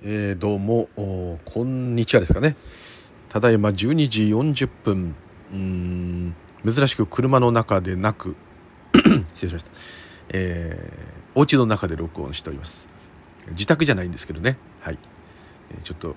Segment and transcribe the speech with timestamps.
[0.00, 0.88] えー、どうも
[1.44, 2.54] こんにちはですかね。
[3.28, 5.16] ただいま12時40分。
[5.52, 8.36] うん珍しく車の中でなく
[9.34, 9.70] 失礼しました、
[10.28, 12.88] えー、お家の中で録音しております。
[13.50, 14.56] 自宅じゃないんですけどね。
[14.80, 14.98] はい、
[15.72, 16.14] えー、ちょっと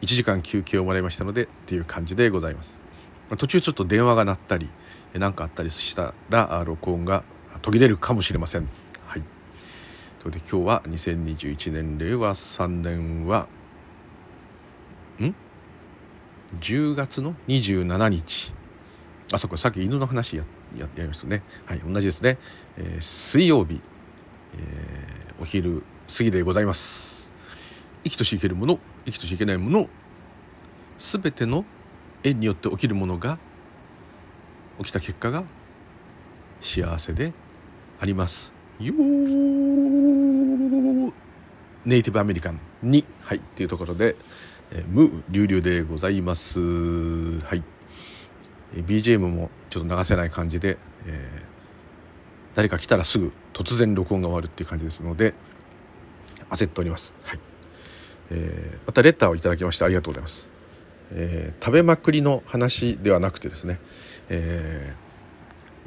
[0.00, 2.76] 1時間休憩をもらいましたのでっていう感じでございます。
[3.36, 4.68] 途中ちょっと電話が鳴ったり
[5.14, 7.22] 何かあったりしたら録音が
[7.62, 8.68] 途切れるかもしれません。
[10.26, 13.46] それで今日は2021年令和3年は
[15.20, 15.32] ん
[16.58, 18.52] ？10月の27日。
[19.32, 20.42] あそこさっき犬の話や
[20.76, 21.44] ややりましたね。
[21.64, 22.38] はい同じですね、
[22.76, 23.80] えー、水曜日、
[24.54, 27.32] えー、お昼過ぎでございます。
[28.02, 29.88] 生きとし生けるもの生きとし生けないもの
[30.98, 31.64] 全ての
[32.24, 33.38] 縁によって起きるものが
[34.78, 35.44] 起きた結果が
[36.60, 37.32] 幸せで
[38.00, 38.55] あります。
[38.78, 38.92] よ
[41.86, 44.16] ネイティブアメリカンにはいっていうところで、
[44.70, 46.60] えー、無流々でございます。
[46.60, 47.62] はい、
[48.74, 55.32] えー、BGM もちょっと流せない感じで、えー、誰か来たらすぐ突然録音が終わるっていう感じですので
[56.50, 57.14] 焦っております。
[57.22, 57.40] はい、
[58.30, 60.50] えー、またレターをいただきましてありがとうございます、
[61.12, 63.80] えー、食べまくりの話ではなくてですね、
[64.28, 64.94] え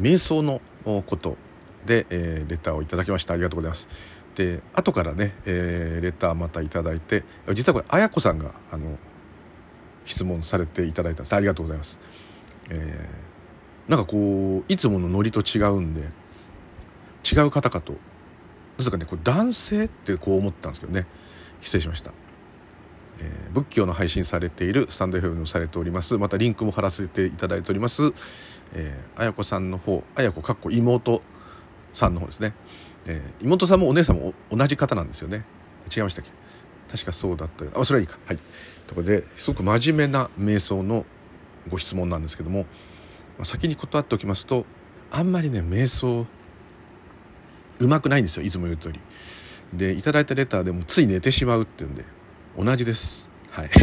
[0.01, 1.37] ー、瞑想のこと
[1.85, 3.33] で、えー、レターをいただきました。
[3.33, 3.87] ありがとうございます。
[4.35, 8.97] で後からね、えー、レターまたいただいて実はこれ綾子さんがあの
[10.05, 11.33] 質問されていただいたんです。
[11.33, 11.99] ありがとうございます、
[12.69, 16.03] えー、なんかこういつものノリと違うんで
[17.29, 17.93] 違う方かと。
[18.77, 21.05] なぜかねこれ男性ってこう思ったんですけどね。
[21.59, 22.11] 失礼しました、
[23.19, 26.17] えー、仏教の配信されているスタンド FM のされております。
[26.17, 28.13] またリンクも貼らせていただいております、
[28.73, 31.21] えー、綾子さんの方綾子かっこ妹
[31.93, 32.53] さんの方ですね、
[33.05, 35.45] えー、妹さんもお姉さんも同じ方なんですよね。
[35.95, 36.31] 違いましたっけ？
[36.91, 38.17] 確かそうだったあそれはいいか。
[38.25, 38.37] はい。
[38.87, 41.05] ところですごく真面目な瞑想の
[41.69, 42.65] ご質問なんですけども
[43.43, 44.65] 先に断っておきますと
[45.11, 46.25] あんまりね瞑想
[47.79, 48.43] うまくないんですよ。
[48.43, 48.99] いつも言う通り。
[49.73, 52.03] でいただいたレターでもつい寝てしまうっていうんで
[52.57, 53.27] 同じです。
[53.51, 53.69] はい。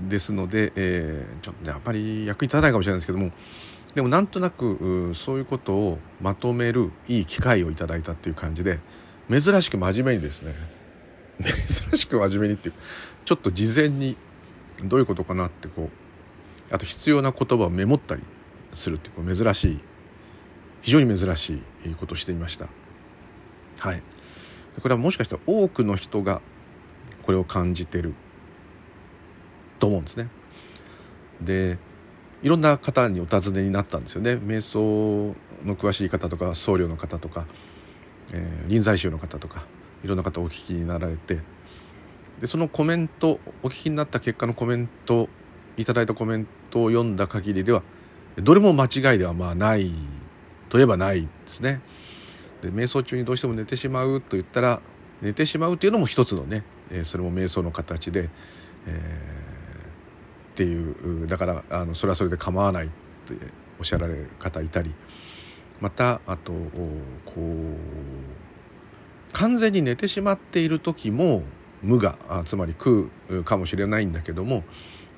[0.00, 3.32] ですので、えー、ちょっとねあんまり役に立たないかもしれないですけども
[3.96, 8.78] でもなんとなくそういうことをまとめるいい機会をいただいたっていう感じで
[9.30, 10.52] 珍しく真面目にですね
[11.42, 12.74] 珍しく真面目にっていう
[13.24, 14.14] ちょっと事前に
[14.84, 15.90] どういうことかなってこ
[16.70, 18.22] うあと必要な言葉をメモったり
[18.74, 19.80] するっていう珍しい
[20.82, 22.68] 非常に珍しいことをしてみました。
[23.78, 24.02] はい。
[24.82, 26.42] これはもしかしたら多くの人が
[27.22, 28.12] これを感じてる
[29.78, 30.28] と思うんですね。
[31.40, 31.78] で
[32.42, 37.46] いろんな方にお尋ねになったんですよね瞑想の詳しい方とか僧侶の方とか、
[38.32, 39.64] えー、臨済宗の方とか
[40.04, 41.40] いろんな方お聞きになられて
[42.40, 45.28] でそのコメントお聞きになった結果のコメント
[45.76, 47.82] いただいたコメントを読んだ限りでは
[48.36, 49.94] どれも間違いではまあない
[50.68, 51.80] といえばないですね。
[52.60, 54.82] で瞑想中にどうしても寝てしまうと言ったら
[55.22, 58.28] 寝てしまうっていうのも一つのね、えー、それも瞑想の形で、
[58.86, 59.46] えー
[60.56, 62.94] っていうだからあのそれはそれで構わないって
[63.78, 64.94] おっしゃられる方いたり
[65.82, 66.52] またあと
[67.26, 67.42] こう
[69.34, 71.42] 完全に寝てしまっている時も
[71.82, 72.16] 無が
[72.46, 74.64] つまり空かもしれないんだけども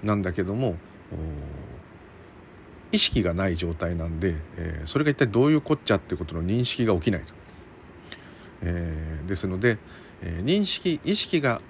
[0.03, 0.75] なんだけども
[2.91, 7.32] 意識がない状態なんで、えー、それが一体どういうこっちゃってことの認識が起きないと。
[8.62, 9.78] えー、ですので、
[10.22, 11.60] えー、認識意識が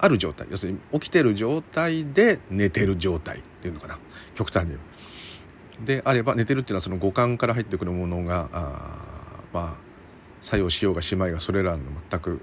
[0.00, 0.46] ある状態。
[0.50, 3.98] 要するに起きてる状態で寝てる状態っていうのかな。
[4.34, 4.76] 極端に。
[5.84, 8.98] であれば寝てるっていうのはその五感から入ってくるものがあ
[9.52, 9.74] まあ
[10.42, 12.40] 作用しようがしまいがそれらの全く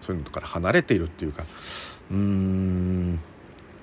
[0.00, 1.44] そういうのから離れているっていうか。
[2.10, 3.20] うーん。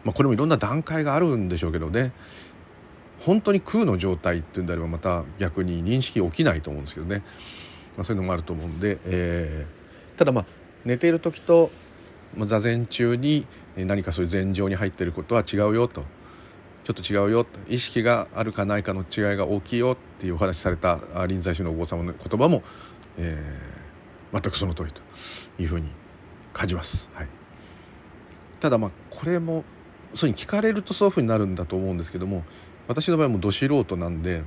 [0.03, 2.11] まあこれもいろんな段階があるんでしょうけどね。
[3.19, 7.23] 本当に空の状態っていうんであればまた逆に認識起きないと思うんですけどね、
[7.97, 10.45] まあ、そういうのもあると思うんで、えー、ただまあ
[10.85, 11.71] 寝ている時と
[12.45, 13.45] 座禅中に
[13.75, 16.03] 何かそういう禅情に入ってることは違うよと。
[16.83, 17.59] ちょっと違うよと。
[17.67, 22.63] 意識があるかないかの違いが大きいよっていうお話しされた臨済宗のお坊様の言葉も、
[23.17, 25.01] えー、全くその通りと
[25.59, 25.89] いうふうに
[26.53, 27.09] 感じます。
[27.13, 27.27] はい、
[28.59, 29.65] ただまあこれも
[30.15, 32.45] そういうに聞かれるとそういうふうになるんだと思うんですけども
[32.87, 34.43] 私の場合もど素人なんで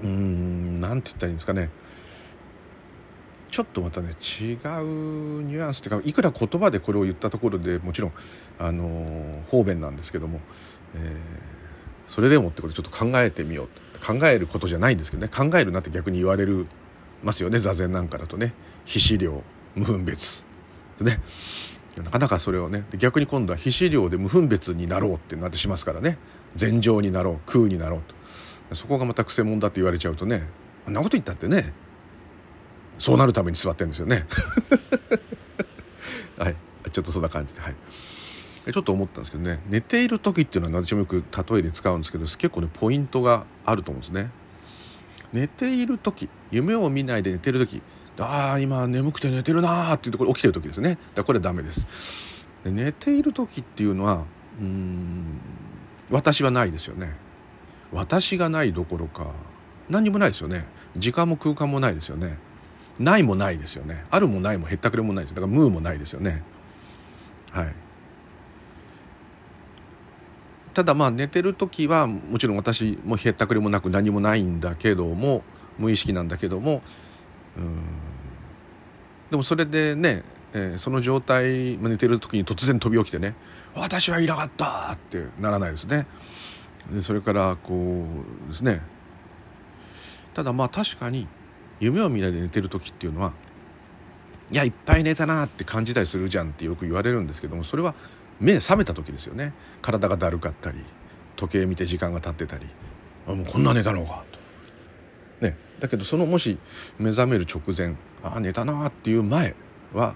[0.00, 1.70] うーん何て言ったらいいんですかね。
[3.52, 4.56] ちょっとまたね違う
[5.44, 8.12] ニュアンスっていうかいくら言葉でこれを言ったところでもちろん
[8.58, 10.40] あの方便なんですけども、
[10.94, 13.68] えー、それでもってことちょっと考えてみよう
[14.02, 15.28] 考えることじゃないんですけどね。
[15.28, 16.66] 考えるなって逆に言われる
[17.22, 17.60] ますよね。
[17.60, 18.52] 座禅なんかだとね。
[18.84, 19.44] 非資料
[19.76, 20.44] 無分別。
[20.98, 21.20] でね。
[21.96, 26.18] なかなかそれをね逆に今度は非資料で無分別になろうってなってしますからね。
[26.56, 28.02] 禅情になろう空になろう
[28.70, 28.74] と。
[28.74, 30.48] そこがまた癖者だって言われちゃうとね
[30.86, 31.72] あんなこと言ったってね
[33.02, 34.26] そうなるために座ってるんですよね。
[36.38, 36.56] はい。
[36.92, 37.74] ちょっとそんな感じではい。
[38.72, 39.60] ちょっと思ったんですけどね。
[39.68, 44.30] 寝ている時っていうのは私もよく例えで使うんですけど結構ねポイントがあると思うんですね。
[45.32, 47.82] 寝ている時夢を見ないで寝てる時
[48.20, 50.96] ああ今眠くて寝てるなーっていうところ起きてる時ですね。
[51.16, 51.88] だこれダメです。
[52.62, 54.22] で寝ている時っていうのは
[54.60, 55.40] うん
[56.08, 57.16] 私はないですよね。
[57.90, 59.26] 私がないどころか
[59.90, 60.66] 何にもないですよね。
[60.96, 62.38] 時間も空間もないですよね
[63.02, 64.04] ないもないですよね。
[64.10, 66.42] あるもないもへったくれもないですだからムーもないですよね。
[67.50, 67.74] はい。
[70.74, 75.42] ただまあ寝てる時はもちろん私もへったくれもなく何もないんだけども
[75.78, 76.82] 無意識なんだけども
[77.56, 77.76] うん。
[79.30, 80.22] でもそれでね、
[80.52, 83.34] えー、その状態寝てる時に突然飛び起きてね
[83.74, 86.06] 「私はいなかった!」ってならないですね。
[86.92, 88.06] でそれからこ
[88.46, 88.82] うですね。
[90.34, 91.26] ただまあ確かに
[91.82, 93.32] 夢を見ないで寝てる時っていうのは
[94.52, 97.94] いやいっぱい寝たなって感じたりするじゃんってよく言われるんですけどもそれは
[98.38, 99.52] 目覚めた時ですよね。
[99.82, 100.78] 体がだるかったり
[101.36, 102.66] 時計見て時間が経ってたり
[103.26, 104.24] あもうこんな寝たのか
[105.40, 106.58] と、ね、だけどそのもし
[106.98, 109.54] 目覚める直前ああ寝たなっていう前
[109.92, 110.14] は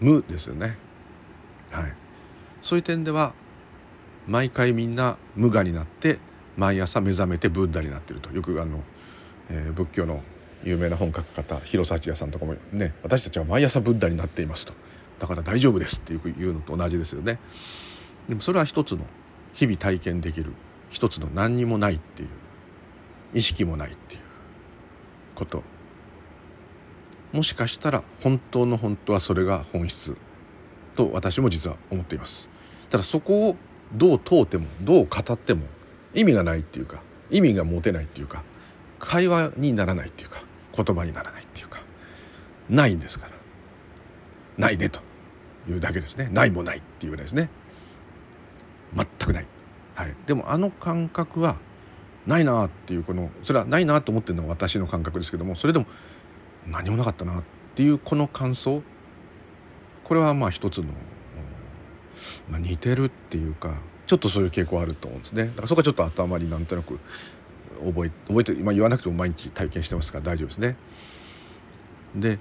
[0.00, 0.76] 無ですよね。
[1.70, 1.92] はい。
[2.62, 3.34] そういう点では
[4.26, 6.18] 毎回みんな無我になって
[6.56, 8.32] 毎朝目覚めてブッダになってると。
[8.32, 8.82] よくあの、
[9.50, 10.22] えー、仏教の
[10.64, 14.72] 有名な本書く方広幸也さんとかもね私たちは毎朝ブッダになっていますと。
[15.20, 17.38] だから大丈夫ですっていうのと同じですよね。
[18.28, 19.04] でもそれは一つの
[19.52, 20.52] 日々体験できる
[20.90, 22.28] 一つの何にもないっていう
[23.34, 24.20] 意識もないっていう
[25.34, 25.62] こと。
[27.32, 30.16] もしかしたら本当の本当はそれが本質
[30.94, 32.48] と私も実は思っています。
[32.90, 33.56] ただそこを
[33.92, 35.62] どう問うてもどう語っても
[36.14, 38.42] 意味がないっていうか意味が持てないっていうか
[38.98, 40.44] 会話にならないっていうか
[40.76, 41.82] 言葉にならないっていうか
[42.68, 43.32] ないんですから。
[44.56, 45.00] ないねと。
[45.68, 46.28] いうだけですね。
[46.32, 47.48] ないもないっていうぐらいですね。
[48.94, 49.46] 全くない、
[49.94, 51.56] はい、でもあの感覚は
[52.26, 55.86] ないなっていうこのそれはないなと思ってるのは私の感覚ですけどもそれでも
[56.66, 57.44] 何もなかったなっ
[57.74, 58.82] ていうこの感想。
[60.04, 60.88] これはまあ一つの、
[62.50, 63.74] まあ、似てるっていうか
[64.06, 65.46] ちょっとそういう傾向あると思うんですね。
[65.46, 66.98] だからそこはちょっと頭になんとなく
[67.74, 70.76] 覚え覚えて、まあ、言わなくても毎日体験してますから大丈夫ですね。
[72.14, 72.38] で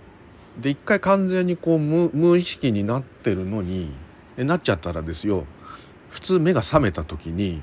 [0.60, 3.92] で一回完全にこう無無意識になってるのに
[4.38, 5.46] なっちゃったらですよ
[6.10, 7.62] 普通目が覚めた時に、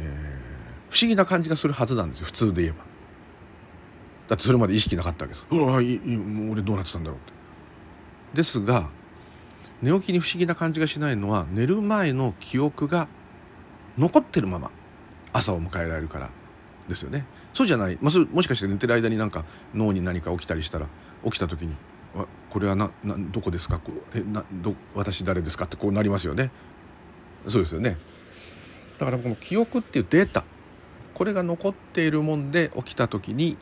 [0.00, 2.84] えー、不思議な感じがするはずなんですよ普通で言えば。
[4.28, 5.44] だってそれまで意識なかったわけです。
[5.50, 7.32] うわいもう俺どうなってたんだろうって。
[8.36, 8.88] ですが
[9.82, 13.06] 寝起きに不思議な感じがしないのは寝る前の記憶が
[13.98, 14.70] 残ってるまま
[15.32, 16.30] 朝を迎えられるから
[16.88, 17.26] ですよね。
[17.52, 19.44] そうじゃない、ま、もしかして寝てる間になんか
[19.74, 20.86] 脳に何か起きたりしたら
[21.24, 21.74] 起きた時に
[22.50, 23.78] 「これはななどこですか？
[23.78, 26.50] こうえなど私誰ですか?」ってこうなりますよね。
[27.48, 27.96] そうですよね。
[28.98, 30.44] だからこの記憶っていうデータ
[31.14, 33.56] これが残っているもんで起きた時に、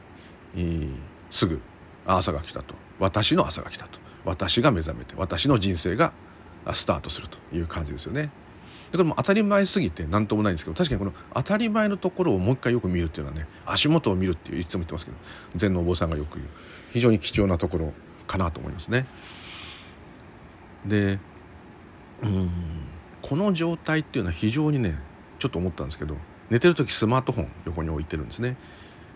[0.55, 0.95] えー、
[1.31, 1.61] すぐ
[2.07, 2.75] 朝が来たと。
[2.99, 3.99] 私の朝が来たと。
[4.25, 6.13] 私が目覚めて私の人生が
[6.75, 8.31] スタートするという感じですよね。
[8.93, 15.17] でこれも当たり前すぎて何ともないんですけど確かにこの当たり前のところをもう一回よく見るっていうのはね足元を見るっていういつも言ってますけど
[15.57, 16.49] 禅のお坊さんがよく言う
[16.93, 17.93] 非常に貴重なところ
[18.27, 19.07] かなと思いますね。
[20.87, 21.19] で
[22.23, 22.51] うん
[23.23, 24.99] この状態っていうのは非常にね
[25.39, 26.17] ちょっと思ったんですけど
[26.51, 28.57] 寝てる時スマートフォン横に置いてるんですね。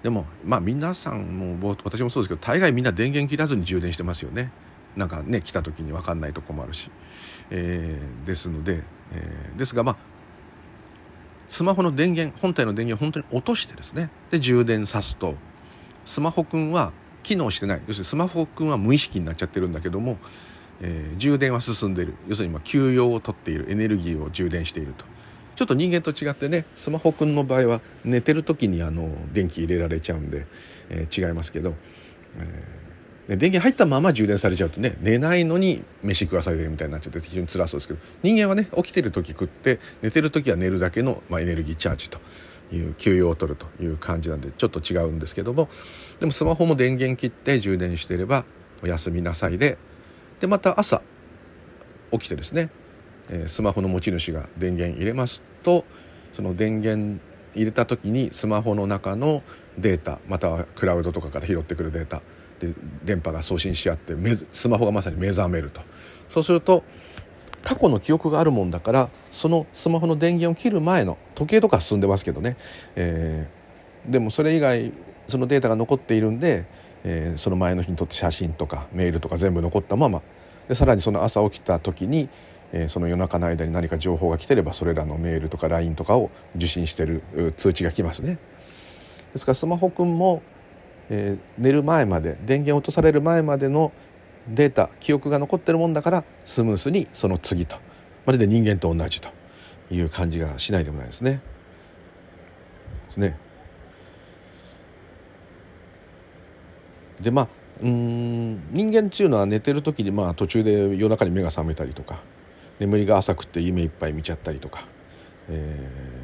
[0.03, 4.51] でもまあ皆さんも私もそうですけど大概みんな電源切らずに充電してますよね。
[4.97, 6.91] なんかね来た時に分かんないとこもあるし、
[7.51, 8.83] えー、ですので、
[9.13, 9.97] えー、ですがまあ
[11.49, 14.11] スマホの電源本体の電源を本当に落としてですね。
[14.31, 15.37] で充電さすと。
[16.05, 17.83] スマホくんは機能してない。
[17.87, 20.19] 要するにスマホくんは無意識になっちゃってるんだけども、
[20.81, 22.15] えー、充電は進んでいる。
[22.29, 23.71] 要するにま休養をとっている。
[23.71, 25.05] エネルギーを充電していると。
[25.55, 30.47] ちょっと人間と違ってねスマホくんの場合は寝てる時にあの電気入れられちゃうんで、
[30.91, 31.75] えー、違いますけど、
[32.39, 32.76] えー
[33.29, 42.21] 電源入ったまま充電されちゃうとね寝ないのに飯食わされるみたいになっちゃって非常に辛そうですけど人間はね起きてる時食って寝てる時は寝るだけの、まあ、エネルギーチャージと
[42.73, 45.69] いう休養を取るという感じなんでちょっと違うんですけども
[46.21, 48.45] でもスマホも電源切って充電していれば
[48.83, 49.77] おやすみなさいで
[50.41, 51.03] でまた朝
[52.13, 52.71] 起きてですね、
[53.29, 55.85] えー、スマホの持ち主が電源入れますと
[56.33, 57.21] その電源
[57.55, 59.43] 入れた時にスマホの中の
[59.79, 62.23] データまたはクラウドとかから拾ってくるデータ
[62.59, 62.73] で
[63.05, 64.15] 電波が送信し合って
[64.53, 65.81] スマホがまさに目覚めると。
[66.29, 66.85] そうすると
[67.63, 72.57] 過去の記憶があるもんだからそのスマホの電源を切る前の時計とか進んでますけどね、
[72.95, 74.93] えー、でもそれ以外
[75.29, 76.65] そのデータが残っているんで、
[77.03, 80.23] えー、その前の日に撮った写真とかメールとか全部残ったまま。
[80.69, 82.29] でさらにその朝起きた時に、
[82.73, 87.23] えー、その夜中の間に何か情報が来てればそれらのメールとか LINE とかを受信してる
[87.57, 88.39] 通知が来ますね。
[89.33, 90.43] ですからスマホくんも、
[91.11, 93.93] えー、寝る前まで電源落とされる前までの
[94.49, 97.77] データ記憶が残ってるもんだからスムースにその次と
[98.25, 99.29] まるで人間と同じと
[99.91, 101.41] いう感じがしないでもないですね。
[103.09, 103.39] ですね。
[107.21, 107.49] でまあ
[107.83, 112.21] うん人間っていうのは寝てる時にまあ途中で夜中に目が覚めたりとか
[112.79, 114.87] 眠りが浅くて夢いっぱい見ちゃったりとか、
[115.49, 116.17] えー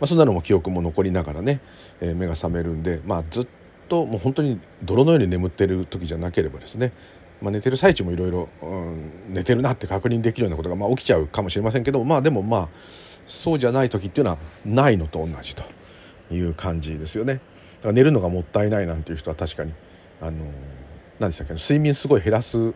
[0.00, 1.60] まあ、そんなのも記憶も残りながらね、
[2.00, 3.46] えー、目が覚めるんで、まあ、ずっ
[3.90, 6.92] ともう本当に泥のように眠ってる時じゃなければですね、
[7.42, 8.48] まあ、寝てる最中もいろいろ
[9.28, 12.68] 寝てるなって確認できるようなことがまあ起きちゃうかもしれませんけどまあでもまあ
[13.26, 15.64] そうじゃない時っていうのはないのと同じと
[16.30, 17.34] いう感じですよね。
[17.34, 19.72] だから寝るのがもったいないなんていう人は確かに
[20.20, 20.44] あの
[21.18, 22.72] 何でしたっけ睡眠すごい減らす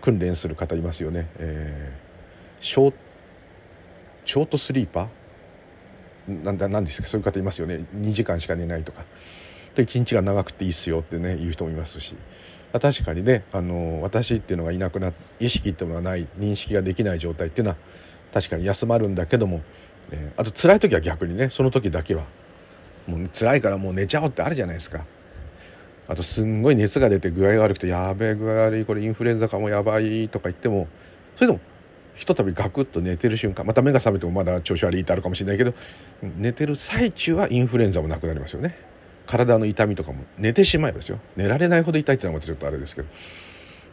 [0.00, 1.28] 訓練する方いますよね。
[1.38, 2.92] えー、ショ
[4.24, 5.08] ショートスリーパー？
[6.28, 9.04] なんだ何ですかそういう方いますよね2時間しか寝ないとか
[9.82, 12.14] 1日が長くていいっすよってね言う人もいますし
[12.72, 17.76] 確かにねあの私っていうのがいなくな意識っていうのがない認識ができない状態っていうのは
[18.32, 19.62] 確かに休まるんだけども、
[20.10, 22.24] えー、あと辛い時は逆にねその時だけは
[23.06, 25.04] もう辛いからもう寝ちゃおうってあるじゃないですか。
[26.06, 30.86] あとすんごい熱が出て具合が悪くてやべえ具合悪いこれインフルエンザかもやばいとか言っても
[31.36, 31.60] それでも
[32.14, 35.72] ひとたびガクッと寝てる瞬間また目が覚めてもまだ調子悪いってあるかもしれないけど
[36.22, 38.93] 寝てる最中はインフルエンザもなくなりますよね。
[39.26, 41.18] 体の痛みとかも寝てしまえばですよ。
[41.36, 43.08] 寝られないほど痛いっていうのはまたちょっとあれですけど、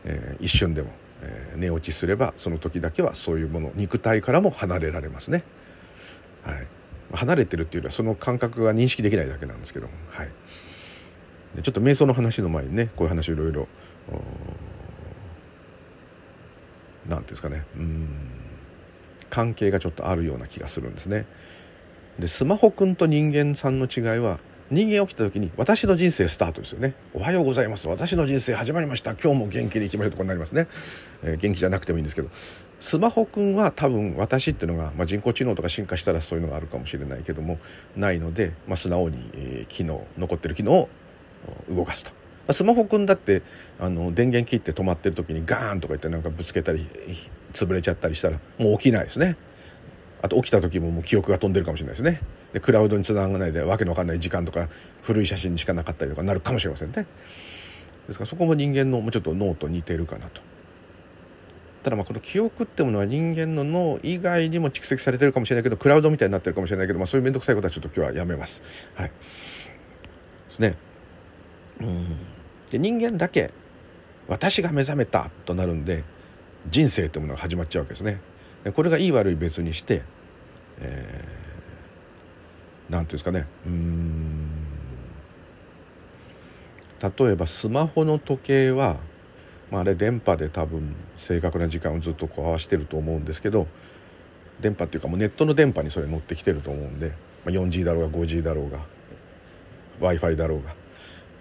[0.06, 5.44] えー、一瞬でも、えー、寝落ちすればその時だけはそういうもの肉体からも離れられますね。
[6.44, 6.68] はい、
[7.14, 10.30] 離れてるっていうよりはその感覚が認識できないだけなんですけども、はい、
[11.62, 13.68] ちょっと瞑想の話の前にねこういう話をいろいろ
[17.08, 17.66] 何ていうんですかね。
[17.76, 18.08] うん。
[19.30, 21.26] 関係がちょっとあるような気がするんですね。
[22.20, 24.40] でスマホくんと人間さんの違いは
[24.72, 26.96] 人間起きた時に私の人生スタートですよね。
[27.14, 27.90] おはようございます。
[27.90, 29.16] 私の人生始まりました。
[29.16, 30.70] 今日も元気にいきましょうとかになりますね、
[31.24, 32.30] えー、元気じゃなくてもいいんですけど。
[32.80, 37.60] スマホくんは多分私っていうのが、まあ、人工知能とか進化したらそういうのがあるかもしれないけども
[37.98, 40.90] ないので、まあ、素直に、えー、機能残ってる機能を
[41.70, 42.54] 動かすと。
[42.54, 43.42] スマホくんだって
[43.78, 46.88] あの電源切って止まってる時にガーンとか言ってなんかぶつけたり
[47.52, 49.36] 潰れちゃったりしたらもう起きないですね。
[50.22, 52.22] あと起きた時ももう記憶が飛んでるかもしれないですね。
[52.54, 54.68] でクラウドにつながないでわけのわかんない時間とか
[55.04, 57.06] 古い写真にしかなかったりとかなるかもしれませんね。
[58.08, 60.42] ですからそこも人間のもうちょっと脳と似てるかなと。
[61.84, 68.62] ただまあこの記憶ってものは人間の脳以外にも蓄積されてるかもしれないけどクラウドみたいになってるかもしれないけど、まあ、そういう面倒くさいことはちょっと今日はやめます。
[68.96, 69.08] はい。
[69.08, 69.14] で
[70.50, 70.76] すね。
[71.80, 72.18] うん
[72.70, 73.52] で人間だけ
[74.28, 76.04] 私が目覚めたとなるんで
[76.70, 78.20] 人生というものが始まっちゃうわけですね。
[78.74, 80.04] これがいい悪い別にして、
[80.80, 81.41] えー
[82.92, 83.48] 何ていうんですかね。
[83.66, 84.50] うん。
[87.02, 88.98] 例えばスマホの時計は、
[89.72, 93.66] まあ、あれ電波で多分正確な時間をずっとこう合わせてると思うんですけど
[94.60, 98.80] 電波っていうかもうネットの電波にそれ乗ってきてると思うんで、まあ、4G だろうが 5G だろうが
[100.00, 100.76] w i f i だろうが、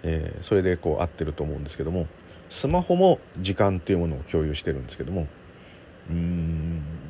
[0.03, 2.07] えー、それでこう合ってると思うんですけども
[2.49, 5.27] スマホも時間っていうものを共有してるんですけども
[6.09, 7.00] うん。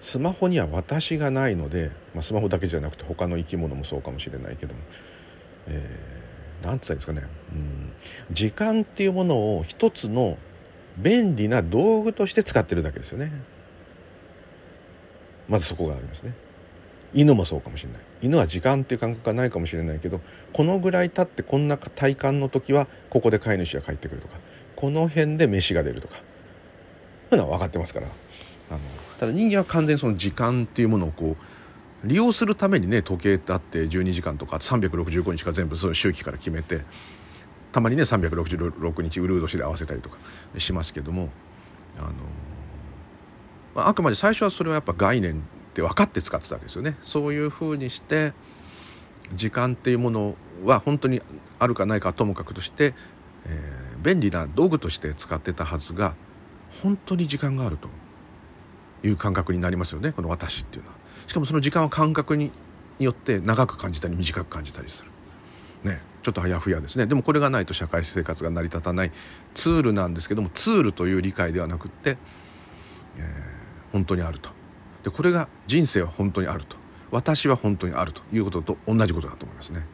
[0.00, 4.80] スマホには私がないので、まあ、スマホだけじゃなくて他の生き物もそうかもしれないけども、
[5.66, 10.38] えー、なんて言ったらいいですかね、うん、時間っていうものを一つの
[10.96, 13.32] 便利な道具として使ってるだけですよね。
[15.48, 16.34] まずそこがありますね。
[17.14, 18.02] 犬もそうかもしれない。
[18.20, 20.20] 犬は時間っていう感覚がないかもしれないけど
[20.52, 24.36] このぐらい経ってこんな体感の時はここで飼い主が帰ってくるとか
[24.76, 26.16] この辺で飯が出るとか。
[27.30, 28.08] そういうのは分かってますから。
[28.70, 28.80] あの
[29.18, 31.36] ただ人間は完全にその時間っていうものをこ
[32.04, 36.82] う利用するためにね時計ってあって12時間とか365日か全部その周期から決めて
[37.72, 40.18] たまにね366日うるう年で合わせたりとか
[40.56, 41.30] しますけども
[41.98, 42.08] あの、
[43.74, 45.36] まあ、あくまで最初はそれはやっぱ概念っ
[45.74, 46.96] て分かって使ってたわけですよね。
[47.02, 48.32] そういうふうにして
[49.34, 51.20] 時間っていうものは本当に
[51.58, 52.94] あるかないかともかくとして、
[53.44, 56.14] えー、便利な道具として使ってたはずが
[56.82, 57.88] 本当に時間があると
[59.02, 60.96] いう感覚になりますよねこの私っていうのは。
[61.26, 62.50] しかもその時間は感覚に
[62.98, 65.10] よって長く感じたり短く感じたりする。
[65.90, 66.00] ね。
[66.22, 69.12] ちょっとあやふやですねでもこれがないと社会生活が成り立たない
[69.54, 72.18] ツールなんですけどもツールという理解ではなくって、
[73.16, 74.50] えー、本当にあると
[75.04, 76.76] でこれが人生は本当にあると
[77.10, 79.86] 私は本当にあるということと同じことだと思いますね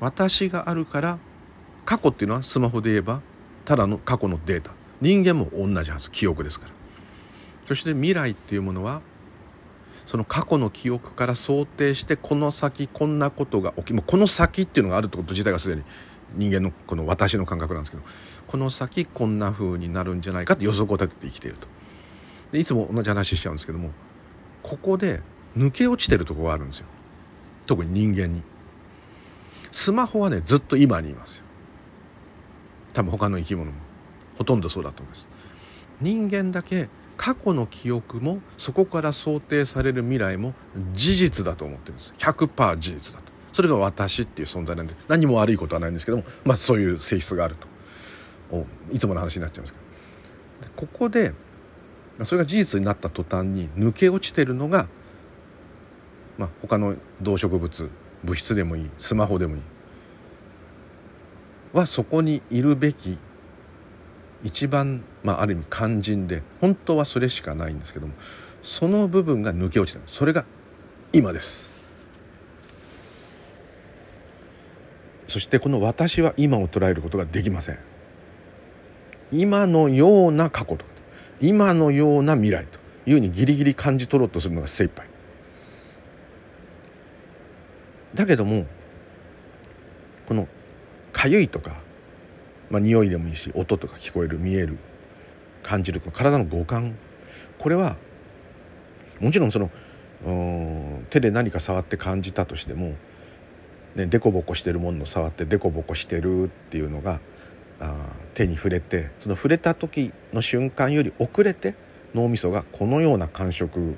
[0.00, 1.18] 私があるから
[1.86, 3.22] 過去っていうのはスマホで言えば
[3.64, 6.72] ただの過去のデータ人間も同じはず記憶ですから
[7.66, 9.00] そして未来っていうものは
[10.06, 15.82] その過去の記憶から想定してこの先こんなことが起きもうこの先っていうのがあるってこと自体がすでに
[16.34, 18.02] 人間のこの私の感覚なんですけど
[18.46, 21.66] この先こんな風になるんじゃないかって予測を立てて生きていると。
[22.52, 23.90] でいつも同じ話しちゃうんですけども
[24.62, 25.22] ここで
[25.56, 26.86] 抜け落ちてるとこがあるんですよ。
[27.66, 28.42] 特に人間に。
[29.72, 31.42] スマホはねずっと今にいますよ。
[32.92, 33.78] 多分他の生き物も。
[34.36, 35.26] ほとんどそうだと思います。
[36.00, 36.88] 人間だけ
[37.24, 40.52] 過去の記憶もそこから想定される未来も
[40.92, 42.12] 事実だと思ってるんです。
[42.18, 43.32] 100%事実だと。
[43.54, 47.56] それが私っていう存在なんで何も悪いことはないんですけどもまあそういう性質がある
[48.50, 48.66] と。
[48.92, 49.78] いつもの話になっちゃいますけ
[50.66, 50.72] ど。
[50.76, 51.32] ここで
[52.24, 54.86] それが事実になった途端に抜け落ちてるのが、
[56.36, 57.90] まあ、他の動植物
[58.22, 59.62] 物質でもいいスマホでもいい。
[61.72, 63.16] はそこにいるべき
[64.44, 68.12] 一番、まあ、ある意味肝心で本当はそれしかないんですけども
[68.62, 70.44] その部分が抜け落ちたそれが
[71.12, 71.72] 今です。
[75.26, 77.78] そしてこの私は今を捉えることができません。
[79.32, 80.84] 今のような過去と
[81.40, 85.06] 今のような未来というふうにギリギリ感じ取ろうとするのが精一杯。
[88.14, 88.66] だけども
[90.26, 90.46] この
[91.12, 91.80] かゆいとか
[92.74, 94.78] まあ、匂いでもいいし音とか聞こえる見える
[95.62, 96.96] 感じる体の五感。
[97.56, 97.96] これは
[99.20, 99.70] もちろんその
[101.08, 102.96] 手で何か触って感じたとしても、
[103.94, 107.20] ね、デコボコしてるものを触ってデコボコしてるっていうのが
[107.78, 107.94] あ
[108.34, 111.76] 手に触れてその触れた時の瞬間より遅れて
[112.12, 113.94] 脳みそがこのような感触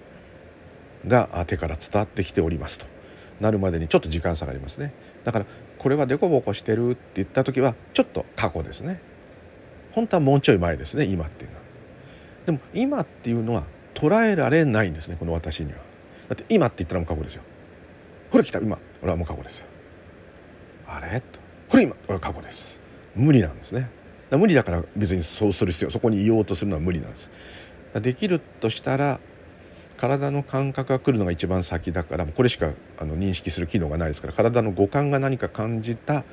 [1.08, 2.84] が手から伝わってきておりますと。
[3.40, 4.92] なるまでにちょっと時間差がありますね。
[5.24, 5.46] だから
[5.86, 9.00] これはデコボコしてるって言った時はちょっと過去ですね。
[9.92, 11.62] 本当はもうちょい前ですね今っていうのは。
[12.44, 13.62] でも今っていうのは
[13.94, 15.78] 捉えられないんですねこの私には。
[16.28, 17.42] だって今って言ったらもう過去ですよ。
[18.32, 18.80] ほら来た今。
[19.00, 19.66] 俺はもう過去ですよ。
[20.88, 21.20] あれ？
[21.20, 21.38] と。
[21.68, 22.80] これ今俺は過去です。
[23.14, 23.88] 無理なんですね。
[24.32, 27.30] 無理だから別にそうする必要そこにいようとするのは無理なんです。
[27.94, 29.20] できるとしたら
[29.96, 36.24] 体の感覚が来るのが一番先だからこれしかあの認識する機能がないですから体の五感が何か感じた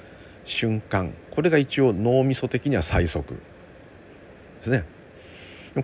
[0.45, 3.41] 瞬間これが一応脳みそ的には最速で
[4.63, 4.85] すね。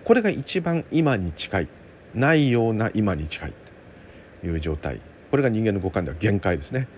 [0.04, 1.68] これが一番今に近い
[2.14, 3.52] ないような今に近い
[4.40, 5.00] という状態。
[5.30, 6.88] これが人間の五感では限界ですね。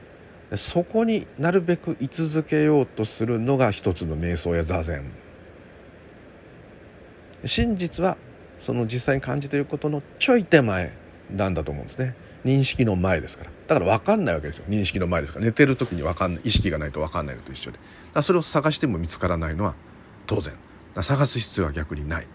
[0.57, 5.11] そこになるべく居続けようとするのが一つの瞑想や座禅。
[7.45, 8.17] 真実は
[8.63, 10.93] その実際に感じていることのちょい手前
[11.31, 12.15] なんだと思うんですね。
[12.45, 13.51] 認識の前ですから。
[13.67, 14.65] だから分かんないわけですよ。
[14.69, 15.45] 認識の前ですから。
[15.45, 16.43] 寝てる時に分かんない。
[16.45, 17.79] 意識がないと分かんないのと一緒で。
[18.15, 19.75] だそれを探しても見つからないのは
[20.27, 20.55] 当然。
[21.01, 22.27] 探す必要は逆にない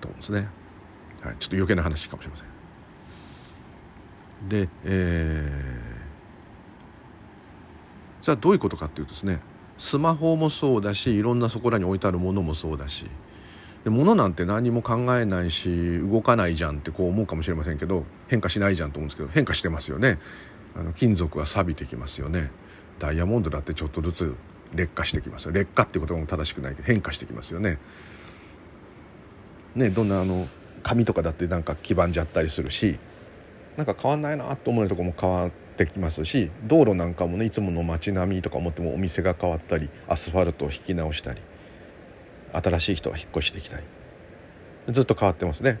[0.00, 0.48] と思うんですね、
[1.22, 2.46] はい、ちょっと余計な話かもしれません。
[4.48, 9.40] でえー、じゃあどういうことかっていうとですね。
[9.76, 13.06] スマホもそうだしいろんなそこらに置いてあるものもそうだし。
[13.84, 20.18] で物なんて何も考えないし動かないじゃんってこう思うかもしれませんけど変化しないじゃんと思うんですけど変化してますよね。
[20.76, 22.50] あの金属は錆びてきますよね。
[22.98, 24.36] ダイヤモンドだってちょっとずつ
[24.74, 27.78] 劣化してきます劣化っていうことも正しくないけど変化してきますよね。
[29.74, 30.46] ねどんなあの
[30.82, 32.98] 紙とかだってなんか黄ばんじゃったりするし
[33.76, 41.40] なんか変わんないなと思うとこも変わってきますし道路なんかもねいつもの街並みとか思ってもお店が変わったりアスファルトを引き直したり
[42.52, 43.84] 新しい人が引っ越してきたり。
[44.88, 45.78] ずっと変わってますね。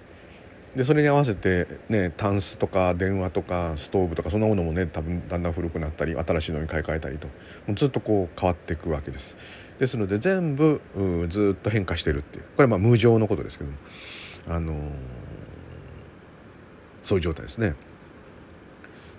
[0.76, 7.26] でそれに合わせてねタンスとか電話とかストーブとかそんなものもね多分だんだん古くなったり新しいのに買い替えたりと。
[7.26, 7.32] も
[7.70, 9.36] うずっとこう変わっていくわけです。
[9.78, 10.80] ですので全部
[11.28, 12.44] ずっと変化してるっていう。
[12.56, 13.76] これはまあ無常のことですけども。
[14.48, 14.76] あのー、
[17.04, 17.74] そういう状態ですね。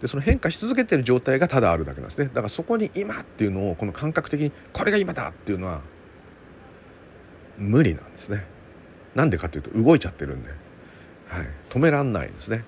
[0.01, 2.25] でその変化し続けてる状態がただあるだけなんですね。
[2.25, 5.81] だからそこに今っていうのをこの感覚的にこれが今だっていうのは
[7.62, 8.45] 無理なんですね。
[9.15, 10.58] なんでかというと動いちゃってるんで、はい、
[11.69, 12.63] 止めらんないんですね。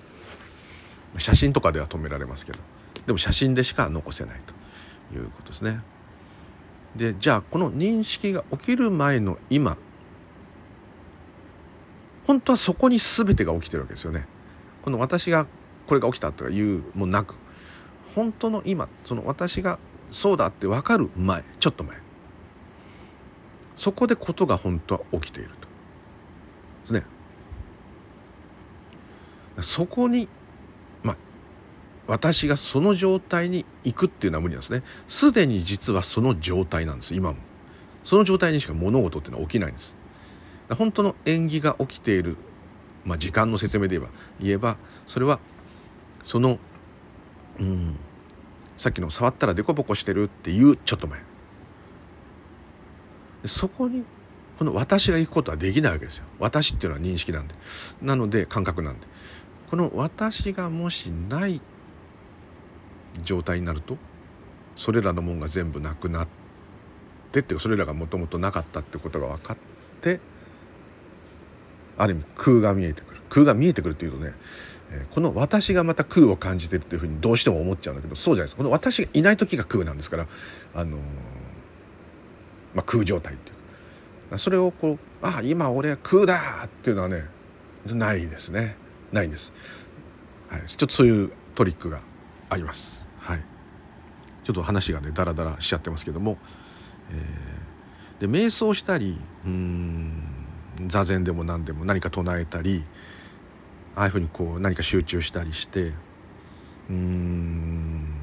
[1.18, 2.58] 写真とかでは止められますけど。
[3.06, 4.40] でも写真でしか残せない
[5.10, 5.80] ということですね。
[6.96, 9.76] でじゃあこの認識が起きる前の今
[12.26, 14.26] 本当はそこに全てが起きてるわけですよね。
[14.82, 15.46] この私が
[15.86, 17.34] これが起きたとかいうもなく
[18.14, 19.78] 本当の今その私が
[20.10, 22.03] そうだって分かる前ちょっと前。
[23.76, 25.68] そこでことが本当は起きていると。
[26.82, 27.02] ですね。
[29.62, 30.28] そこに
[31.02, 31.16] まあ
[32.06, 34.82] 私がその状態に行くっていうのは無理なんですね。
[35.08, 37.38] すでに実はその状態なんです今も。
[38.04, 39.96] その状態にしか物事っていうのは起きないんです。
[40.76, 42.36] 本当の縁起が起きている、
[43.04, 45.38] まあ、時間の説明で言えば言えばそれは
[46.22, 46.58] その
[47.58, 47.96] うん
[48.76, 51.20] さっきの触ったらデコボコしてるっていうちょっと前。
[53.46, 54.04] そこに
[54.58, 56.24] この私が行くことはできないわけですよ。
[56.38, 57.54] 私っていうのは認識なんで。
[58.00, 59.06] なので感覚なんで。
[59.68, 61.60] この私がもしない
[63.22, 63.96] 状態になると
[64.76, 66.28] それらのもんが全部なくなっ
[67.32, 69.56] てってそれらがもともとなかったってことが分かっ
[70.00, 70.20] て
[71.96, 73.20] ある意味空が見えてくる。
[73.30, 74.32] 空が見えてくるっていうとね
[75.10, 78.56] この私がまた空を感じてるっていうふうにどうしても思っちゃうんだけどそうじゃないです。
[78.56, 80.28] この私がいない時が空なんですから
[80.74, 81.00] あのー、
[82.74, 83.52] まあ、空状態ってい
[84.28, 84.38] うか。
[84.38, 87.26] それをこう「ああ今俺は空だ!」っていうのはね
[87.86, 88.76] ないですね。
[89.12, 89.52] ないんです、
[90.48, 92.02] はい、ちょっとそういうトリックが
[92.50, 93.04] あります。
[93.18, 93.44] はい。
[94.44, 96.36] ちょっと話がねダラダラしちゃってますけども、
[97.10, 100.22] えー、で瞑想したりうん
[100.88, 102.84] 座禅でも何でも何か唱えたり
[103.94, 105.92] ああいうふうにこう何か集中したりして
[106.90, 108.13] うん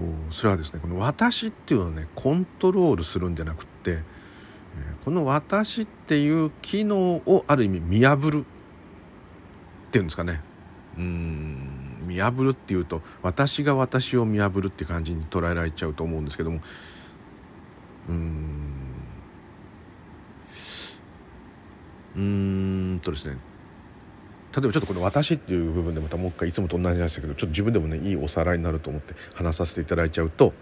[0.00, 4.02] こうそれはですねこの私っていうのをねコントロールするんじゃなくって
[5.04, 10.40] この私っていう機能をある意味見破るっていうんですかね。
[10.96, 16.60] うん見破るっていうと私が私を見破るって感じに捉えられちゃうと思うんですけども。
[18.08, 18.80] うん。
[22.16, 23.36] うんとですね
[24.54, 30.52] 例えばちょっとこの「私」っていう部分でまたもう一回いつもと同じでしたけどちょっと自分でもねいいおさらいになると思って話させていただいちゃうと、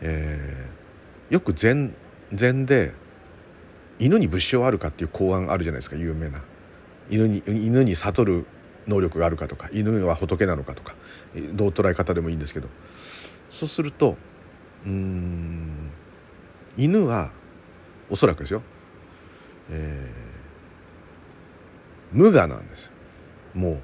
[0.00, 1.94] えー、よく禅
[2.32, 2.92] 禅で
[3.98, 6.42] 「犬に物証あるか」っていう考案あるじゃないですか有名な。
[7.08, 8.46] 犬に犬に悟る
[8.88, 10.96] 能力があるかとか犬は仏なのかとか
[11.52, 12.68] どう捉え方でもいいんですけど。
[13.48, 14.16] そうすると
[14.84, 15.90] うん
[16.76, 17.30] 犬は
[18.10, 18.62] おそらくですよ、
[19.70, 22.92] えー、無我なんですよ。
[23.56, 23.80] も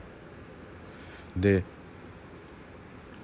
[1.37, 1.41] う。
[1.41, 1.65] で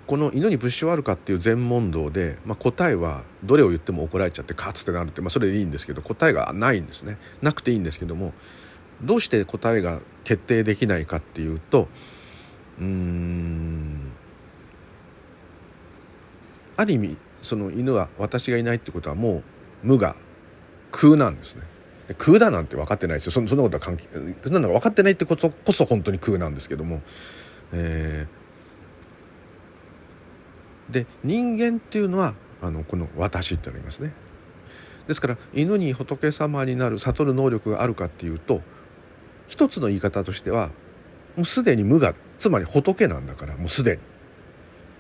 [0.09, 8.33] この犬に物証あるかっていう全問答で、まあ、答えはどれを言っても怒られちゃってカツってなるって、まあ、それでいいんですけど答えがないんですねなくていいんですけども
[9.03, 11.89] どうして答えが決定できないかっていうと
[12.81, 14.13] うん
[16.79, 19.43] ある意味その犬は私がいないってことはもう
[19.83, 20.17] 無我
[20.91, 21.63] 空なんですね
[22.17, 23.33] 空だなんて分かってないですよ。
[23.33, 24.09] そそんなことは関係
[24.43, 27.03] そんなの分かってないってことこそ本当に空なんですけども、
[27.73, 34.13] えー、で人間っていうのはあのこの「私」ってありますね。
[35.07, 38.63] ですから犬に仏様になる悟る能力があるかっていうと
[39.47, 40.69] 一つの言い方としては
[41.37, 44.03] もうすでに無我つまり仏なんだからもうすでに。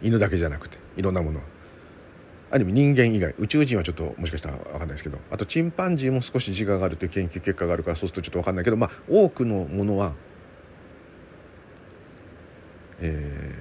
[0.03, 1.45] 犬だけじゃなくていろんなものは。
[2.51, 10.15] ある意味人間以外宇宙人はちょっともしかしたら分かんないですけどあとチンパンジーも少し自我があるという研究結果があるからそうするとちょっと分かんないけどまあ多くのものは、
[13.01, 13.55] え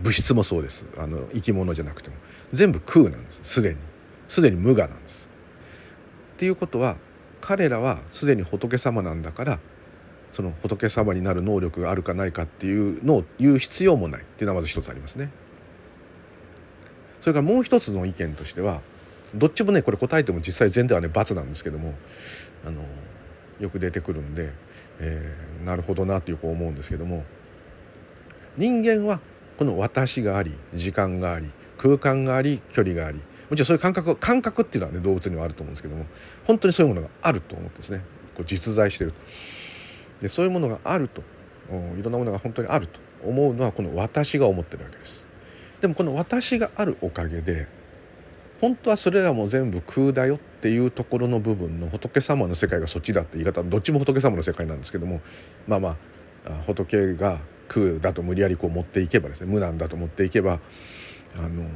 [0.00, 0.84] ー、物質もそうです。
[0.96, 2.16] あの生き物じゃなくても。
[2.52, 3.54] 全部空なんです。
[3.54, 3.76] すでに。
[4.28, 5.26] すでに無我なんです。
[6.34, 6.96] っていうことは
[7.40, 9.58] 彼らはすでに仏様なんだから
[10.32, 14.22] その仏様になる能力があるかないかっていうのを言う必要もない。
[14.22, 15.30] っていうのはまず一つありますね。
[17.26, 18.82] それからもう一つの意見としては
[19.34, 21.92] どっちもねこれ答えても実際全ではね×なんですけども
[22.64, 22.82] あの
[23.58, 24.52] よく出てくるんで、
[25.00, 27.24] えー、なるほどなってよく思うんですけども
[28.56, 29.18] 人間は
[29.58, 33.18] この私があり時間があり空間があり距離があり
[33.50, 36.06] もちろんそういう感覚感覚っていうのはね動物にはあると思うんですけども
[36.46, 38.04] 本当にそういうものがあると思ってですね
[38.36, 39.12] こう実在してる
[40.20, 41.22] でそういうものがあると
[41.98, 45.25] いろんなものが本当にあると思うのはこの私が思ってるわけです。
[45.80, 47.66] でもこの私があるおかげで
[48.60, 55.20] 本当はそれらも全部空だよっていうところの部分の仏様の世界がそっちだって言い方どっちも仏様の世界なんですけども
[55.68, 55.96] まあま
[56.46, 60.60] あ仏が空だと無理やりこう持っていけばですね無なんだと持っていけば
[61.36, 61.66] あのー、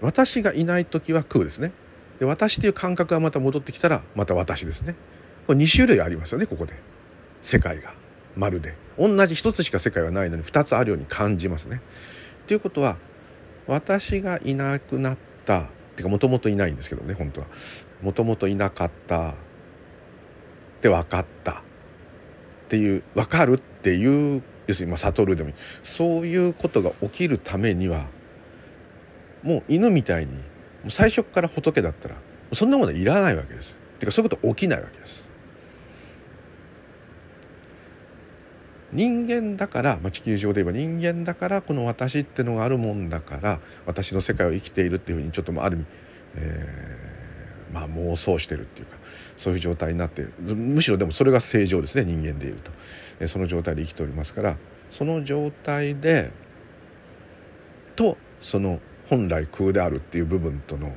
[0.00, 1.72] 私がいない時は空ですね。
[2.20, 4.94] で私という感覚がまた戻ってきたらまた私ですね。
[5.46, 6.74] これ2種類ありますよねここで。
[7.42, 8.03] 世界が。
[8.36, 11.80] まるで同じ一つしか世界はないのに二つあるように感じますね。
[12.46, 12.96] ということは
[13.66, 17.46] 私がいなくなったっていうかもともといないんですけどね本当は
[18.02, 19.34] もともといなかったっ
[20.82, 28.06] て分かったっていう分かるっていう要するにまあ悟るでもいいそういうことが起きるためには
[29.42, 30.32] もう犬みたいに
[30.88, 32.16] 最初から仏だったら
[32.52, 33.76] そんなものはいらないわけです。
[33.96, 35.23] ってかそういうこと起きないわけです。
[38.94, 45.86] 人間だから、まあ、地球上で言えば人間だからこの私ってのがあるもんだから私の世界を生きているっていうふうにちょっとある意味、
[46.36, 48.96] えー、まあ妄想してるっていうか
[49.36, 52.70] そういう状態になってむしろでもそれが正常ですね人間でいうと、
[53.18, 54.56] えー、その状態で生きておりますから
[54.90, 56.30] その状態で
[57.96, 60.94] とその本来空であるっていう部分との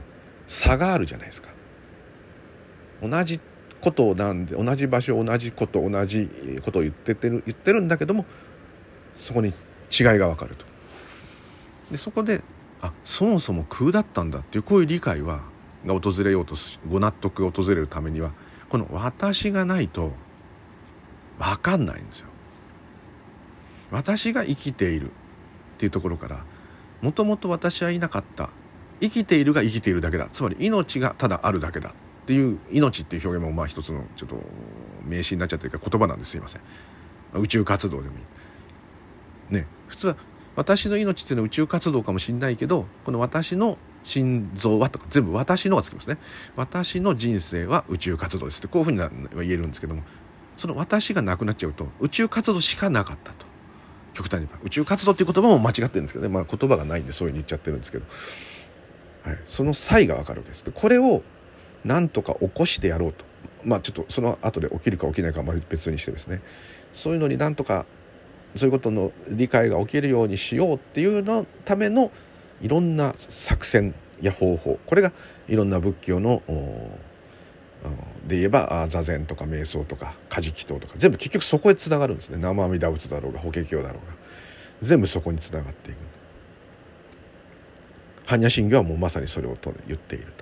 [0.48, 1.50] 差があるじゃないですか。
[3.02, 3.40] 同じ
[3.88, 6.30] ことなんで同じ場所同じこと同じ
[6.64, 8.26] ことを言っててる言ってるんだけども
[9.16, 9.54] そこに違い
[10.18, 10.66] が分かると。
[11.90, 12.42] でそこで
[12.82, 15.42] あそもそも空だったんだっていうこういう理解は
[15.86, 16.56] が訪れようと
[16.90, 18.34] ご納得が訪れるためには
[18.68, 20.12] この私がないと
[21.40, 22.28] 分かんないんですよ。
[23.90, 25.12] 私が生きているっ
[25.78, 26.44] ていうところから
[27.02, 28.50] もともと私はいなかった
[29.00, 31.94] 生きているが生きているだけだつまり命がただあるだけだ
[32.28, 34.36] っていう命っていう表現もまあ一つのちょっと
[35.06, 36.62] 名詞になっちゃってるから言葉なんですいません。
[37.36, 38.20] 宇宙活動でもい
[39.50, 39.54] い。
[39.54, 39.66] ね。
[39.88, 40.18] 普通は
[40.58, 46.18] 私の命っていうのは宇宙活動かもしんないけどこの私の心臓はとか全部私のがつきますね。
[46.58, 50.04] 私の人生は宇宙活動ですってこういうふうには言えるんですけども
[50.58, 53.46] その私がなくなっちゃうと宇宙活動しかなかったと。
[54.14, 56.28] 極端に宇宙活動っていう言葉も間違ってるんですけどね。
[56.28, 58.06] まあ言葉がないんでそういうふうに言っちゃってるんですけど、
[59.24, 60.66] はい、その差異が分かるわけです。
[60.66, 61.24] でこれを
[61.86, 63.26] なんとか起こしてやろうと。
[63.64, 66.42] まあちょっとその後で起きるか起きないかは別にしてですね。
[66.94, 67.86] そういうのになんとか
[68.56, 72.12] そういうことの理解が起きるようにしようっていうのための
[72.62, 74.80] いろんな作戦や方法。
[74.86, 75.12] これが
[75.48, 76.42] いろんな仏教の
[78.28, 80.96] で言えば座禅とか瞑想とかカジキ等とか。
[80.98, 82.38] 全部結局そこへつながるんですね。
[82.38, 84.00] 生阿弥陀仏だろうが法華経だろうが。
[84.82, 85.98] 全部そこにつながっていく。
[88.28, 90.34] 般若心経はもうまさにそれをと言っている。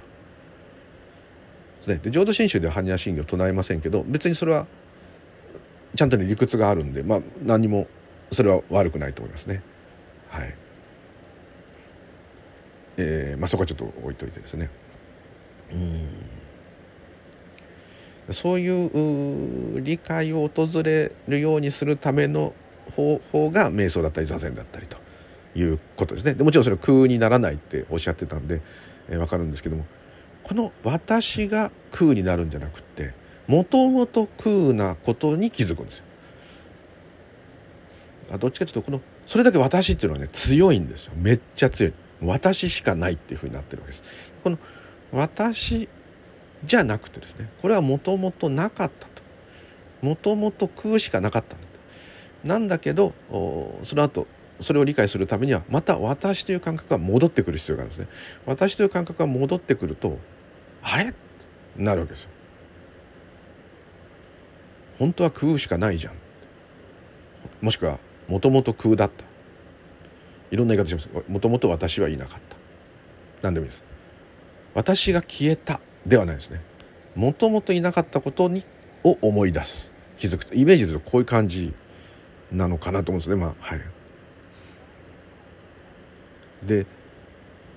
[1.89, 1.99] ね。
[2.01, 4.67] で浄土真宗では般若心経を唱えませんけど別にそれは
[5.95, 7.87] ちゃんと理屈があるんでまあ何も
[8.31, 9.61] それは悪くないと思いますね。
[10.29, 10.55] はい。
[12.97, 14.69] えー、まあそこはちょっと置いといてですね。
[15.71, 16.07] うん。
[18.33, 22.53] そういう理解を訪れるようにするための
[22.95, 24.97] 方法が瞑想だったり座禅だったりと
[25.55, 26.33] いうことですね。
[26.33, 28.61] でもちろんそれは空にならないっておっしゃってたんで、
[29.09, 29.85] えー、分かるんですけども
[30.45, 33.15] この私が空になるんじゃなくて
[33.47, 36.05] もともと空なことに気づくんですよ。
[38.31, 41.13] あどっちかというとこのそれだけ私っていうのはね強いんですよ。
[41.15, 41.93] めっちゃ強い。
[42.21, 44.03] 私しかないっていうふうになってるわけです。
[44.43, 44.59] この
[45.11, 45.89] 私
[46.63, 49.23] じゃなくてですねこれはもともとなかったと。
[50.01, 51.65] もともと空しかなかったんだ
[52.43, 52.47] と。
[52.47, 53.13] なんだけど
[53.83, 54.27] その後
[54.61, 58.07] それを理解するためにはまた私という感覚が戻ってくる必要があるんですね。
[58.45, 60.19] 私という感覚が戻ってくると
[60.87, 61.13] あれ？
[61.75, 62.29] なるわけですよ。
[64.99, 66.13] 本当は空しかないじゃん。
[67.59, 69.25] もしくはもともと空だった。
[70.51, 71.09] いろんな言い方します。
[71.27, 72.55] もともと私はいなかった。
[73.41, 73.83] 何でもいいです。
[74.75, 76.61] 私が消えたではないですね。
[77.15, 78.63] もともといなかったことに
[79.03, 79.91] を思い出す。
[80.17, 80.55] 気づく。
[80.55, 81.73] イメージするとこういう感じ
[82.51, 83.35] なのかなと思うんですね。
[83.35, 83.81] まあはい。
[86.63, 86.85] で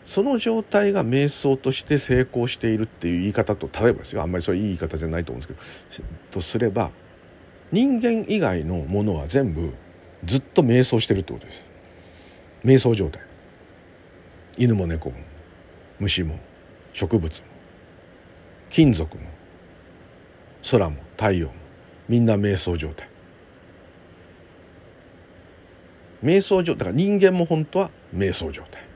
[0.09, 6.93] その状態が瞑想として成功しているっていう言い方と例えばですよあんまりそういういい言い方じゃないと思うんですけどとすれば
[7.73, 9.75] 人間以外のものは全部
[10.25, 11.63] ずっと瞑想してるってことです。
[12.65, 13.23] 瞑想状態。
[14.57, 15.17] 犬も猫も
[16.01, 16.41] 虫も
[16.95, 17.47] 植物も
[18.71, 19.23] 金属も
[20.71, 21.55] 空も太陽も
[22.09, 23.11] みんな瞑想状態。
[26.25, 28.88] 瞑想状態だから人間も本当は瞑想状態。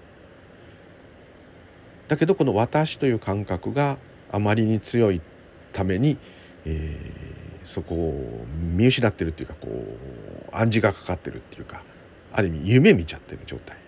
[2.13, 3.97] だけどこの私という感覚が
[4.31, 5.23] あまりに強い
[5.73, 6.19] ために、
[6.67, 8.45] えー、そこを
[8.77, 11.83] 見失ってるっていうかこう暗示がかかってるっていうか
[12.35, 13.79] ある意味夢見ちゃってる状態。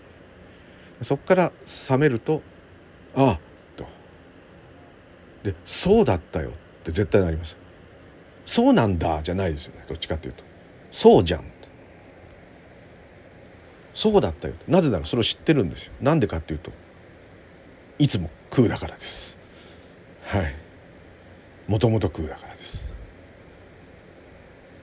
[1.02, 2.40] そこから覚めると
[3.14, 3.38] 「ああ」
[3.76, 3.87] と
[5.44, 7.58] 「でそうだったよ」って絶対なります
[8.46, 9.84] 「そうなんだ」じゃないですよね。
[9.87, 10.44] どっちかというと
[10.90, 11.44] 「そうじゃん」
[13.92, 15.92] そうだったよなぜならそれを知ってるんですよ。
[16.00, 16.72] なんでかっていうと
[17.98, 19.37] いつも空だからです。
[20.22, 20.54] はい。
[21.68, 22.83] もともと空だからです。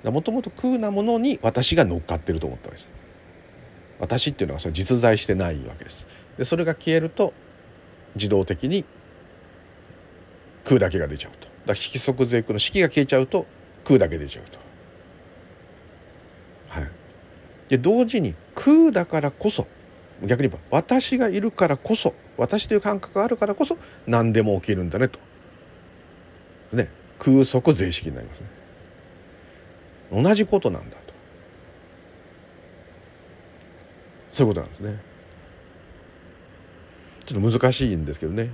[0.04, 2.90] もともと空なものに私が乗っかってると思ったわけです。
[4.00, 6.08] 私っていうのはそれ実在してないわけです。
[6.38, 7.34] でそれが消えると
[8.16, 8.84] 自動的に
[10.64, 11.38] 空だけが出ちゃうと。
[11.42, 13.46] だから色即税空の式が消えちゃうと
[13.84, 14.60] 空だけ出ちゃうと。
[16.70, 16.90] はい。
[17.70, 19.68] で同時に空だからこそ
[20.28, 25.20] 逆に言えば私がいるからこそ私という感覚があるからこそ何でも起きるんだねと。
[26.74, 28.48] ね空即税式になりますね。
[30.12, 31.14] 同じことなんだと。
[34.32, 35.02] そういうことなんですね。
[37.26, 38.50] ちょっと難しいんですけどね。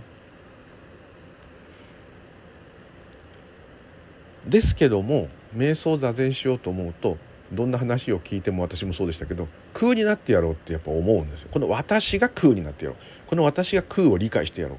[4.46, 7.18] ですけども瞑想座禅しようと思うと
[7.52, 11.50] どんな話を聞いても私もそうでしたけど空になってやろうってやっぱ思うんですよ。
[11.52, 13.30] この私が空になってやろう。
[13.30, 14.78] この私が空を理解してやろう。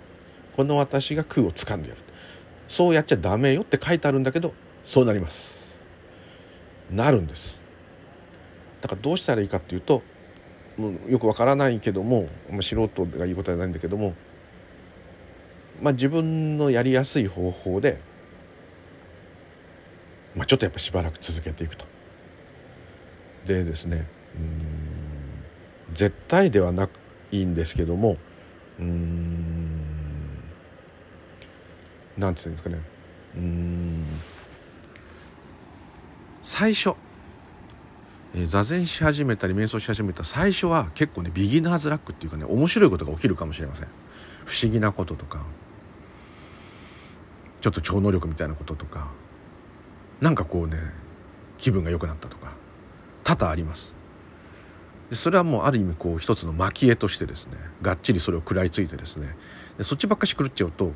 [0.57, 2.01] この私が空を掴んでやる
[2.67, 4.53] そうやっちゃダメよって書いてあるんだけど
[4.85, 5.73] そうなります。
[6.91, 7.59] なるんです。
[8.81, 10.03] だからどうしたらいいかっていうと
[10.79, 12.29] うよくわからないけども、
[12.61, 14.15] 素人がいいことはないんだけども
[15.83, 18.01] まあ自分のやりやすい方法で
[20.39, 21.85] まあ、ちょっとやっぱしばらく続けていくと。
[23.49, 24.07] でですね
[24.37, 26.89] うん絶対ではな
[27.33, 28.19] いんですけども
[28.79, 29.79] うん
[32.17, 32.81] なんて言うんですかね
[33.37, 34.05] うん
[36.43, 36.95] 最初、
[38.35, 43.89] え、座禅し始めたり瞑想し始めた最初は結構ねビギナーズラックっていうかね面白いことが起きるかもしれません。
[44.45, 45.45] 不思議なこととか
[47.61, 49.11] ちょっと超能力みたいなこととか
[50.23, 50.79] なんかこうね
[51.59, 52.38] 気分が良くなったとか。
[53.29, 53.95] 多々あります。
[55.13, 59.37] それはもうある意味こう一つの蒔絵としてですねがっちりそれを食らいついてですね。
[59.77, 60.95] でそっちばっかし狂っちゃうと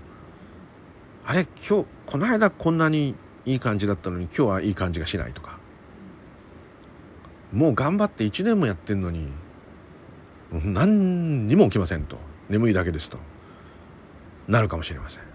[1.27, 3.15] あれ今日この間こんなに
[3.45, 5.59] いい感じだったのに今日はいい感じがしないとか。
[7.53, 9.29] もう頑張って1年もやってんのに
[10.53, 12.17] 何にも起きませんと。
[12.49, 13.19] 眠いだけですと。
[14.49, 15.32] なるかもしれません。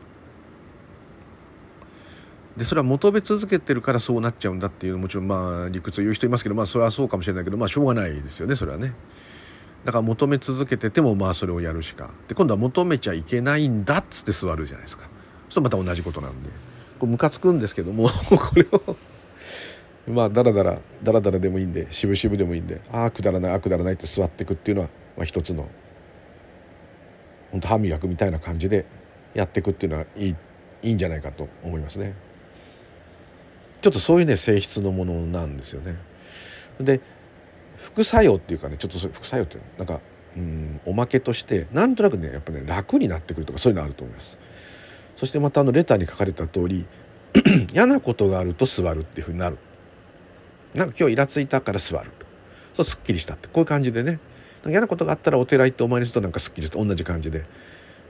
[2.58, 8.96] でそれは求め続けてるからそうなっちゃうんだっていうもちろんまあ理屈を言う人いますけどまあそれはそうかもしれないけどまあしょうがないですよねそれはね。
[9.86, 15.08] だから求め続けててもまあそれをやるしかで今度は求めちゃいけないんだっつって座るじゃないですか
[15.50, 16.50] そうまた同じことなんで
[17.00, 18.96] こうムカつくんですけども これを
[20.08, 25.70] まあダラダラダラダラでもいいんで渋々でもいいんでああくだらないああくだらないって座っていくっていうのは、まあ、一つの
[27.52, 28.86] 本当歯磨くみたいな感じで
[29.36, 30.36] やっていくっていうのはいい
[30.82, 32.27] いいんじゃないかと思いますね。
[33.82, 35.96] ちょっとそういうね性質のものなんですよね。
[36.80, 37.02] で
[37.78, 40.02] 副作用っていうかねちょっと副作用っていうなんか
[40.36, 44.38] うんおまけとしてなんとなくねやっぱね楽になってくるとかそういうのあると思います。
[45.16, 46.86] そしてまたあのレターに書かれた通り
[47.74, 49.58] 嫌なことがあると座るっていうふうになる。
[50.74, 52.26] なんか今日イラついたから座ると。
[52.74, 54.20] そうすっきりしたってこういう感じでね
[54.68, 57.46] 嫌なことがあったらお寺行ってお参りするとなんかすっきりして同じ感じで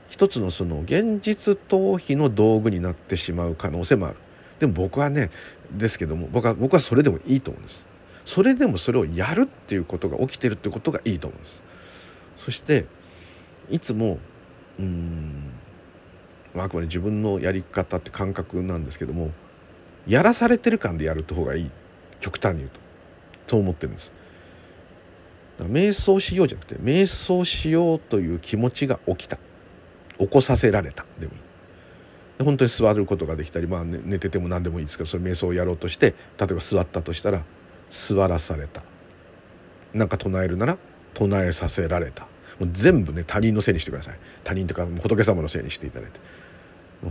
[0.09, 4.17] 一つのその現実逃避の道具になってしまう可能性もある。
[4.59, 5.29] でも僕はね
[5.71, 7.85] ですけども僕は僕はそれでもいいと思うんです。
[8.25, 11.63] それでもそれをやるっていうことが起きてるってことがいいと思うんです。
[12.37, 12.85] そして
[13.69, 14.19] いつも
[14.79, 15.51] うん
[16.55, 19.31] あくまで自分のやり方って感覚なんですけども
[20.07, 21.71] やらされてる感でやるって方がいい。
[22.19, 22.79] 極端に言うと。
[23.47, 24.11] そう思ってるんです。
[25.59, 29.37] 瞑想しようじゃなくて瞑想しようという気持ちが起きた。
[30.19, 31.05] 起こさせられた。
[31.19, 31.46] でもいい。
[32.39, 37.43] 本当に座ることができたり、まあ、寝てても何でもいいですけどそれ瞑想をやろうとして例えば座ったとしたら
[37.89, 38.83] 座らされた。
[39.93, 40.77] 何か唱えるなら
[41.13, 42.27] 唱えさせられた。
[42.59, 44.19] もう全部ね他人のせいにしてください。
[44.43, 46.19] 他人というか仏様のせいにしていただいて。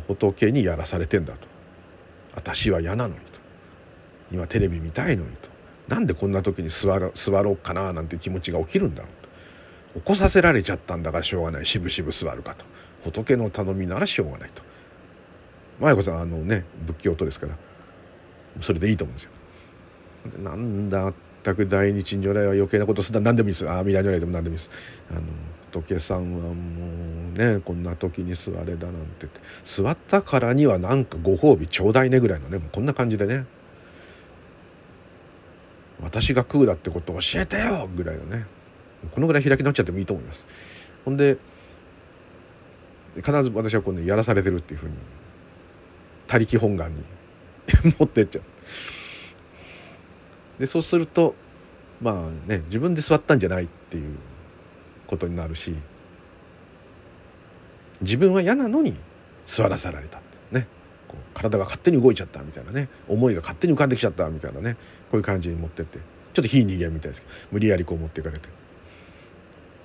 [0.06, 1.46] 仏にやらされてんだと。
[2.34, 3.40] 私は嫌なのにと。
[4.32, 5.48] 今テレビ見たいのにと。
[5.88, 10.00] なんでこんな時に座ろ座ろうかななんて気持ちが起きるんだろうと。
[10.00, 11.66] 起こさせられちゃったんだからしょうがない。
[11.66, 12.64] しぶしぶ座るかと。
[13.04, 14.62] 仏の頼みならしょうがないと。
[15.80, 17.56] 麻也子さんあのね仏教徒ですから
[18.60, 19.30] それでいいと思うんですよ。
[20.42, 21.12] なんだ
[21.44, 24.70] 全く大日如来は余計なことする何でもいいですああ未来如来でも何でもいいです。
[25.10, 25.20] あの
[25.70, 29.28] 仏さんはもうねこんな時に座れだなんて。
[29.64, 33.46] 座ったからにはなんかご褒美ちょうだいねぐらいのねもうこんな感じでね。
[36.02, 38.46] 私が空だってことを教えてよぐらいのね。
[39.12, 40.46] このぐらい開き直っちゃってもいいと思います。
[41.04, 41.36] ほんで
[43.16, 44.94] 必ず私はこうねやらされてるっていうふうに
[46.26, 47.02] 他力本願に
[47.98, 48.44] 持ってっちゃう。
[50.58, 51.34] でそうすると
[52.00, 54.16] まあね自分で座ったんじゃないっていう
[55.06, 55.74] ことになるし
[58.00, 58.96] 自分は嫌なのに
[59.44, 60.20] 座らされた
[60.50, 60.66] ね
[61.34, 64.76] 体が勝手に動いちゃったみたいなね思いが勝手に浮かんできちゃったみたいなね
[65.10, 65.98] こういう感じに持ってって
[66.32, 68.48] ちょっと非人間みたいですけど無理やりこう持っていかれて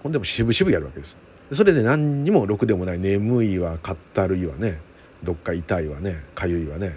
[0.04, 1.18] ほんでも渋々やるわけです
[1.54, 4.80] それで何にもろくでもない眠いわかったるいわね
[5.24, 6.24] どっか痛いわね。
[6.36, 6.96] かゆいわね。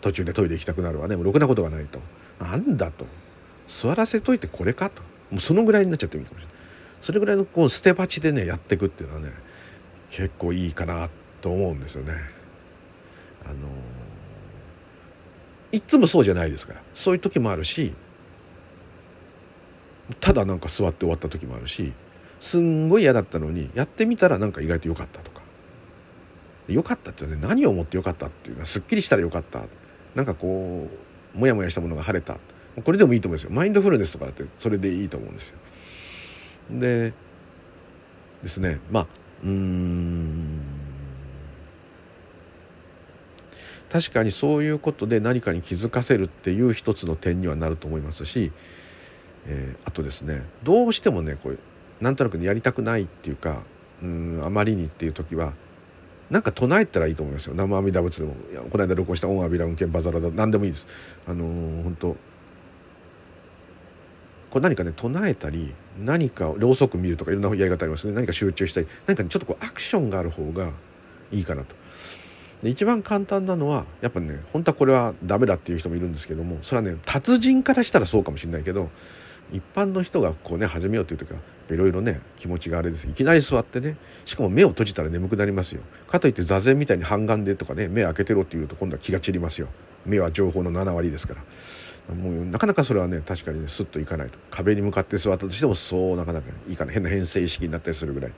[0.00, 1.16] 途中でトイレ行きたくなるわね。
[1.16, 2.00] もうろくなことがないと。
[2.40, 3.06] なんだと。
[3.66, 5.02] 座らせといてこれかと。
[5.30, 6.56] もうそのぐらいになっちゃってもいいかもしれない。
[7.02, 9.32] それぐらいのこう捨て鉢でねやっていくっていうのはね
[10.10, 11.08] 結構いいかな
[11.40, 12.14] と思うんですよね。
[13.44, 13.54] あの
[15.72, 16.82] いつもそうじゃないですから。
[16.94, 17.92] そういう時もあるし
[20.20, 21.92] ただなんか座って終わった時もあるし
[22.38, 25.35] すんごい嫌だったのにやってみたらなんか意外と良かったと。
[26.68, 29.62] 良かったってね何を思って良かったっていうのはすっきりしたら良かった。
[30.14, 30.88] なんかこ
[31.34, 32.38] うモヤモヤしたものが晴れた。
[32.84, 33.50] これでもいいと思うんですよ。
[33.52, 35.56] マインドフルネスとかだってそれでいいと思うんですよ。
[36.70, 37.12] で
[38.42, 38.80] ですね。
[38.90, 39.06] まあ
[39.44, 40.60] うん。
[43.90, 48.52] 確かにそういうことで何かに気づかせるっていう一つの点にはなると思いますし、
[49.46, 50.42] えー、あとですね。
[50.64, 51.58] どうしてもねこう
[52.00, 53.62] なんとなくやりたくないっていうか
[54.02, 55.52] うんあまりにっていう時は
[56.30, 57.54] なんか唱えたらいいと思いますよ。
[57.54, 58.34] 生阿弥陀仏でも。
[58.50, 60.86] いやこの間録音した「オンアビラ運転バザラだ」何でもいいです。
[61.26, 62.08] あのー、本当。
[64.50, 68.12] こう何かね唱えたり何かろうそく見るとかいろんなやり方ありますね。
[68.12, 70.70] 何か集中したり何か、ね、ちょっとこうアクションがある方が
[71.30, 71.74] いいかなと。
[72.62, 78.90] で一番簡単なのはやっぱね本当はこれはダメだっていう人もいるんですけどもそれはね達人からしたらそうかもしれないけど
[79.52, 81.38] 一般の人がこうね始めようという時は
[81.74, 83.06] いろいろね気持ちがあれです。
[83.08, 85.80] いきなり座ってねしかも目を閉じたら眠くなりますよ。
[86.06, 89.68] かといって座禅みたいに半眼でとかね目開けてろっていうと今度は気が散りますよ。
[90.04, 91.42] 目は情報の7割ですから。
[92.14, 94.38] もうなかなかそれはね確かにねスッといかないと。
[94.50, 96.92] 壁に向かって座ったとしてもそうなかなかいいかな。
[96.92, 98.30] 変な変性意識になったりするぐらい。
[98.30, 98.36] で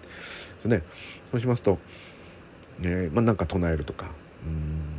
[0.62, 0.82] すね。
[1.30, 1.78] そうしますと、
[2.82, 4.06] えー、まあ、なんか唱えるとか。
[4.46, 4.98] うん。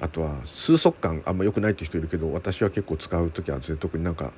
[0.00, 4.32] あとは数速感あんま良くないって人いるけど私は結構使う時はですね特になんか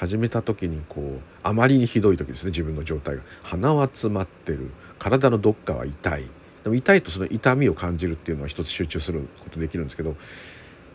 [0.00, 3.22] 始めた時にこうあまりにひどい時ですね自分の状態が。
[3.42, 4.70] 鼻は詰まってる。
[4.98, 6.24] 体のどっかは痛い。
[6.64, 10.16] でも痛いとその痛みを感じるっていうのは一つ集中することできるんですけど、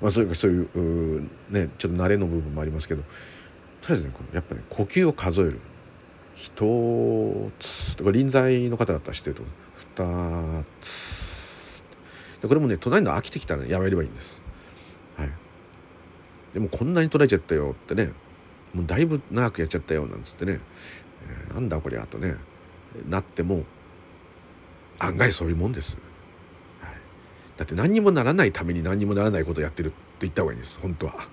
[0.02, 3.04] まあ、それかそういうねちょっと慣れの部分もありますけど
[3.82, 5.60] とりあえずねやっぱね呼吸を数える。
[6.34, 9.44] 一つとか臨在の方だったら知ってると
[9.76, 11.84] 二つ。
[12.42, 14.42] でこれもね隣の飽きてきたら、ね、やめればいいんです。
[15.16, 15.30] はい、
[16.56, 18.12] でもこんなに捉えちゃったよってね
[18.76, 20.60] もうだいぶ長くやっちゃったよなんつってね、
[21.30, 22.36] えー、なんだこりゃとね。
[23.10, 23.64] なっても
[25.00, 25.98] 案外そういうもんです、
[26.82, 26.94] はい、
[27.58, 30.80] だって何にもならないために何にもならないことをやってるって言った方がいいんです。
[30.80, 31.28] 本当は。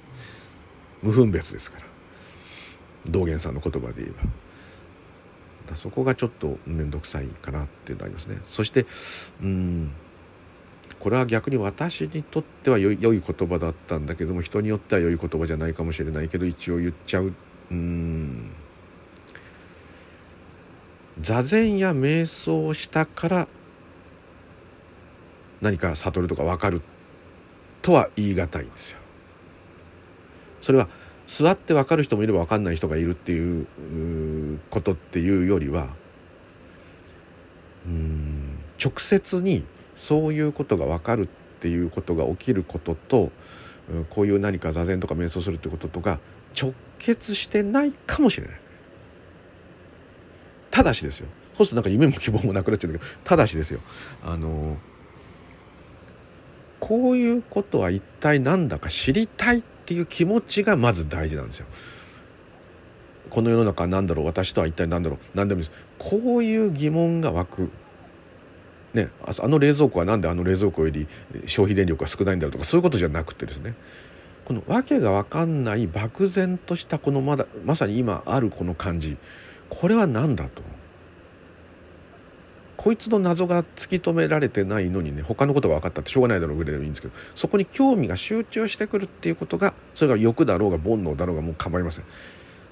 [1.02, 1.84] 無分別ですから。
[3.06, 4.10] 道元さんの言葉で言え
[5.70, 5.76] ば。
[5.76, 8.38] そこがちょっと面倒くさいかなっていうのありますね。
[8.44, 8.86] そして
[9.40, 9.92] うん。
[11.02, 17.34] これは逆に私にとっては良い良い言葉だったんだけども人によっては良い言葉じゃないかもしれないけど一応言っちゃう
[17.72, 18.52] うん
[21.20, 23.48] 座禅や瞑想をしたから
[25.60, 26.82] 何か悟るとか分かる
[27.82, 28.98] とは言い難いんですよ。
[30.60, 30.88] それは
[31.26, 33.66] 座って分かる人もいれば分かんない人がいるっていう
[34.70, 35.88] ことっていうよりは
[37.86, 39.64] うん直接に
[40.02, 41.26] そういうことが分かるっ
[41.60, 43.30] ていうことが起きることと
[44.10, 46.18] こういう何か座禅とか瞑想するってこととか
[46.60, 48.56] 直結してないかもしれない。
[50.72, 53.78] ただしですよそうするとなんか夢も希望もなくなっちゃうんだけどただしですよ
[54.24, 54.76] あの
[56.80, 61.66] こういうことは一体何だか知りたいっていう気持ちがまず大事なんですよ。
[63.30, 67.70] この世の中は何だろう私とは一体何だろう何でもいいですこういう疑問が湧く
[68.94, 71.06] ね、あの冷蔵庫は何であの冷蔵庫より
[71.46, 73.74] 消費電力が少ないんだろうとかそういうことじゃなくてですね。
[74.44, 79.16] この訳が分かんない漠然としたこのまだまさに今あるこの感じ。
[79.70, 80.62] これは何だと
[82.76, 92.04] こいつの謎が突き止められてないのにね他のことが分かったってしょうがないだろうぐらいでもいいんですけどそこに興味が集中してくるっていうことがそれが欲だろうが煩悩だろうがもう構いません。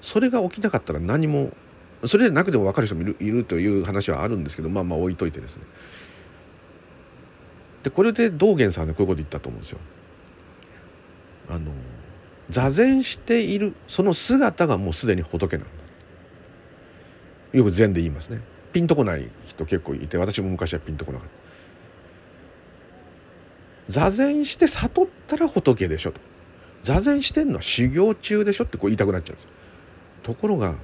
[0.01, 1.51] それが起きなかったら何も
[2.05, 5.63] それでなくても分かる人もいるいるという話はあるんですけどまあまあ置いといてですね。
[7.83, 9.79] でこれで道元さんねこういうこと言ったと思うんですよ。
[11.49, 11.71] あの
[12.49, 15.71] 座禅しているその姿がもうすでに仏なんだ。
[17.57, 18.41] よく禅で言いますね。
[18.71, 21.27] ピンとこない人結構いて私も昔はピンとこなかっ
[23.87, 23.93] た。
[23.93, 26.31] 座禅して悟ったら仏でしょと。
[26.83, 29.47] 座禅してんのは修行中でしょってこう言いたくなっちゃうんです
[30.23, 30.75] ところが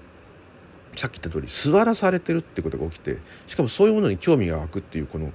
[0.95, 3.18] さっき言った通り座らされてるってことが起きて
[3.48, 5.32] しかもそういうものに興味が湧くっていうこの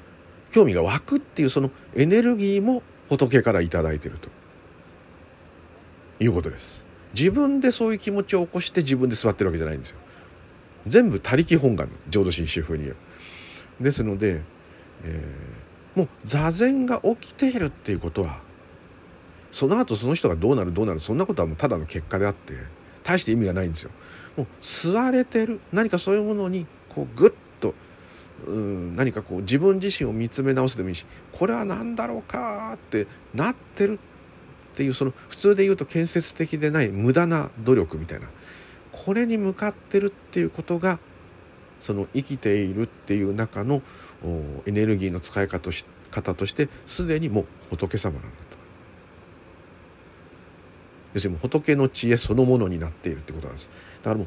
[0.53, 4.29] 興味が湧くっていうそのエネルギーも仏から頂いてると。
[6.23, 6.85] いうことです。
[7.15, 9.97] 自分でそういう気持ちを起こして自分で座ってるわけじゃないんですよ。
[10.87, 12.97] 全部他力本願浄土真宗風に言う。
[13.83, 14.43] ですので、
[15.05, 18.41] えー、もう座禅が起きているっていうことは
[19.51, 22.55] その後その人がどうなるどうなるそんなことはもうただの結果であって
[23.03, 23.91] 大して意味がないんですよ。
[24.37, 27.35] もう吸われてる何かそういうものにこうグッ
[28.47, 33.99] うん何かこう自分自身を見つめ直すでもいいしこれは何だろうかってなってる
[34.73, 38.29] っていうその普通で言うと建設的でない無駄な努力みたいな
[38.91, 40.99] これに向かってるっていうことが
[41.81, 43.83] その生きているっていう中の
[44.67, 48.57] エネルギーの使い方とし方としてすでにもう仏様なんだと。
[51.15, 53.69] 要するに仏の知恵そのものになっているってことなんです。
[54.03, 54.27] だからもう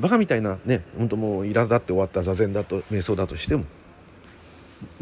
[0.00, 3.64] バカみたいなね本当もう苛立って終わった座禅だと瞑想だとしても。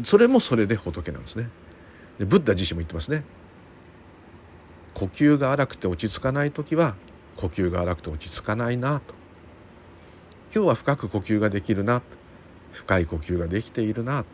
[0.03, 1.49] それもそれで仏なんですね。
[2.19, 3.23] でブッダ自身も言ってますね。
[4.93, 6.95] 呼吸が荒くて落ち着かない時は
[7.37, 9.13] 呼吸が荒くて落ち着かないなと。
[10.53, 12.01] 今日は深く呼吸ができるな。
[12.71, 14.25] 深い呼吸ができているな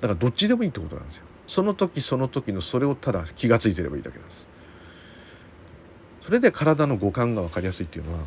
[0.00, 1.24] だからどっちでもいいってことなんですよ。
[1.46, 4.48] その時その時のそれをただ気が付いてればいいだけなんです。
[6.22, 8.20] それで体の五感が分かりやすいっていうのは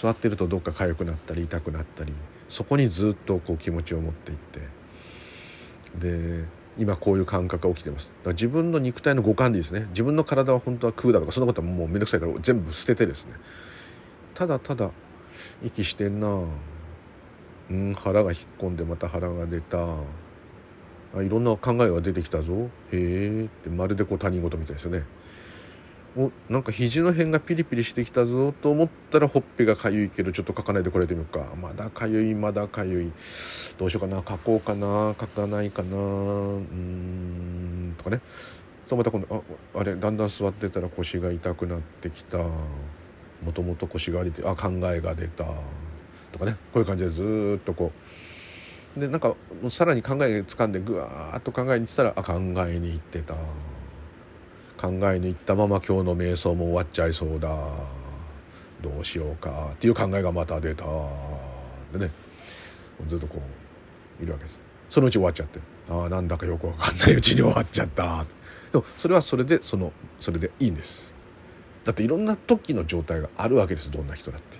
[0.00, 2.12] 座ってるとどっか痒くなったり痛くなったり
[2.48, 4.60] そこにずっとこう気持ちを持っていって。
[5.94, 6.44] で
[6.76, 8.08] 今こういう感覚が起きてます。
[8.08, 9.86] だから自分の肉体の五感でいいですね。
[9.90, 13.34] 自分の体は本当は空だとかそんなことはもうめんどくさいから全部捨ててですね。
[14.34, 14.90] ただただ
[15.62, 16.28] 息してんな
[17.70, 19.78] うん腹が引っ込んでまた腹が出た。
[21.16, 22.52] あいろんな考えが出てきたぞ。
[22.52, 25.04] へえってまるでこう他人事みたいですよね。
[26.16, 31.44] おなんか肘の辺がピリピリしてきたぞと思ったらほっぺがかゆいけどちょっと書かないでこれてみようか。
[31.60, 33.12] まだかゆいまだかゆい。
[33.78, 34.22] どうしようかな。
[34.26, 35.14] 書こうかな。
[35.18, 35.96] 書かないかな。
[35.96, 37.94] うん。
[37.98, 38.20] とかね。
[38.88, 39.44] そうまた今度
[39.74, 42.38] ああれだんだん座ってたら腰が痛くなってきた。
[42.38, 45.44] もともと腰がありてあ考えが出た。
[46.30, 46.56] とかね。
[46.72, 47.90] こういう感じでずっとこ
[48.96, 49.00] う。
[49.00, 49.34] でなんか
[49.70, 53.34] さらに考え掴んでぐわーっと考えに行ってたらあ考えに行ってた。
[54.76, 57.48] 考えに行ったまま今日の瞑想も終わっちゃいそうだ。
[58.82, 59.70] どうしようか。
[59.72, 60.84] っていう考えがまた出た。
[61.92, 62.10] でね
[63.08, 63.40] ずっとこ
[64.20, 64.58] ういるわけです。
[64.88, 65.58] そのうち終わっちゃって。
[65.88, 68.24] ああなんだかよくわかんないうちに終わっちゃった。
[68.72, 71.12] でもそれはそれでそのそれでいいんです。
[71.84, 74.58] だっていろんな時の状態があるわけですどんな人だって。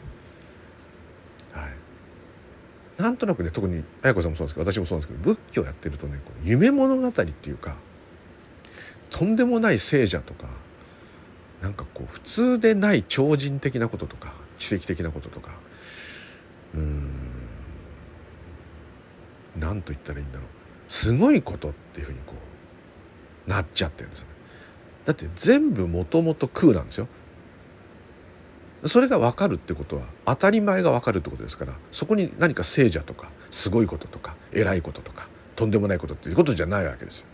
[1.58, 3.02] はい。
[3.02, 7.76] なんとなくね特に綾子さんもそうですけど私もそうなんですけど仏教やってるとね夢物語っていうか
[9.14, 10.48] とんでもない聖者とか
[11.62, 15.56] なんかこう普通でない超人的なこととか奇跡的なこととか
[16.74, 17.12] うん
[19.56, 20.46] 何と言ったらいいんだろう。
[20.88, 22.34] すごいことっていうふうにこ
[23.46, 24.26] うなっちゃってるんですよ
[25.04, 27.06] だって全部もともと空なんですよ。
[28.86, 37.26] それが分かるってことは当たり前が分かるってことですからそこに何か聖者とかすごいこととか偉いこととかとんでもないことっていうことじゃないわけですよ。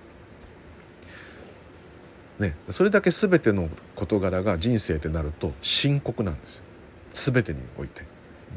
[2.41, 6.63] ね、それだけ全ての事柄が人生ってなると深刻なんですよ。
[7.13, 8.03] 全てにおいて。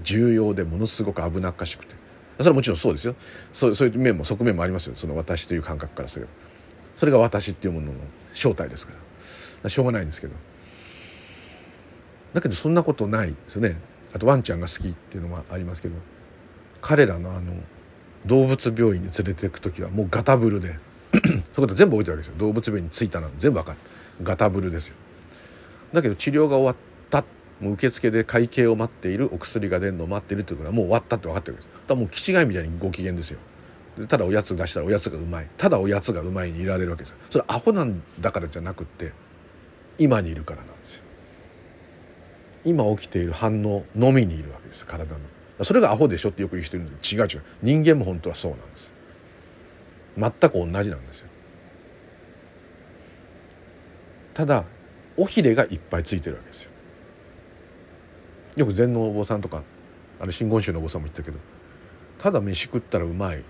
[0.04, 1.94] 重要でものすごく危なっかしくて。
[2.38, 3.16] それはもちろんそうですよ。
[3.52, 4.96] そうそういう面も側面もありますよ。
[4.96, 6.32] その私という感覚からすれば。
[6.96, 7.94] それが私っていうものの
[8.34, 8.94] 正体ですか
[9.64, 9.70] ら。
[9.70, 10.34] しょうがないんですけど。
[12.34, 13.76] だけどそんなことないですよね。
[14.14, 15.96] あとワンちゃんが好きっていうのもありますけど。
[16.82, 17.54] 彼らのあの
[18.26, 20.80] 動物病院に連れていく時はもうガタブルで。
[21.24, 22.34] そういうこと全部覚えてるわけですよ。
[22.38, 23.78] 動物病院に着いたの全部わかる。
[24.24, 24.96] ガタブルですよ。
[25.94, 26.76] だけど治療が終わっ
[27.10, 27.24] た。
[27.60, 29.30] もう受付で会計を待っている。
[29.34, 31.88] お薬が出るのを待っているってことはもう終わったって分かってるわけです。
[31.88, 33.40] だもう気違いみたいにご機嫌ですよ。
[34.08, 35.48] ただおやつ出したらおやつがうまい。
[35.58, 37.18] ただおやつがうまいにいられるわけですよ。
[37.30, 39.14] それアホなんだからじゃなくって
[40.00, 41.04] 今にいるからなんですよ。
[42.66, 44.86] 今起きている反応のみにいるわけです。
[44.86, 45.20] 体の。
[45.64, 47.44] それがアホでしょってよく言う人いるんです違う違う。
[47.62, 48.93] 人間も本当はそうなんです。
[50.18, 51.28] 全く同じなんですよ。
[54.34, 54.66] ただ
[55.18, 56.72] 尾ひれがいっぱいついてるわけですよ。
[58.56, 59.64] よく禅のお坊さんとか
[60.20, 61.40] あれ真言宗のお坊さんも言ったけど
[62.20, 63.44] ただ飯食ったらうまい。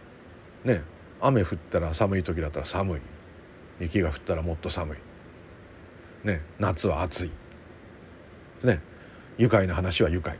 [0.63, 0.81] ね
[1.21, 3.01] 雨降ったら寒い時だったら寒い。
[3.79, 4.97] 雪が降ったらもっと寒い。
[6.23, 7.31] ね夏は暑い。
[8.63, 8.81] ね
[9.37, 10.37] 愉快な話は愉快。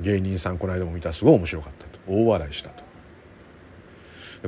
[0.00, 1.98] 芸人さんこの間も見たらすごい面白かったと。
[2.06, 2.70] 大笑いした。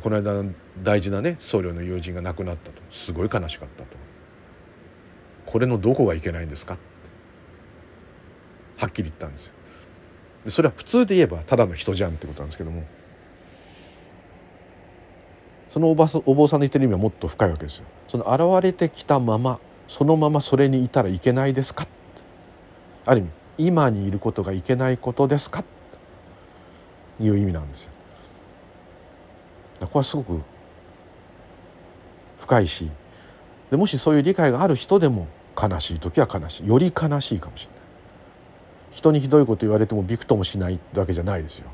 [0.01, 0.45] この間
[0.83, 2.83] 大事なね僧侶の友人が亡くなったと。
[2.91, 3.97] すごい悲しかったと。
[5.47, 6.77] これのどこがいけないんですか？
[8.77, 9.53] はっきり言ったんですよ。
[10.45, 12.85] でそれは普通で言えばただの人じゃんってことなんですけども。
[15.71, 17.85] そのおばお坊さんの言ってる意味はもっと深いわけですよ。
[18.09, 21.87] その現れてきたままそのままそれにいたらいけないですか？
[23.05, 25.65] ある意味今にいることがいけないことですか？
[27.21, 27.91] いう意味なんですよ。
[29.87, 30.41] これはすごく
[32.39, 32.91] 深いし
[33.71, 35.29] でもしそういう理解がある人でも
[35.61, 36.67] 悲しい時は悲しい。
[36.67, 37.79] より悲しいかもしれない。
[38.91, 41.69] 人にひどいこと言われてもびくともしないわけじゃないですよ。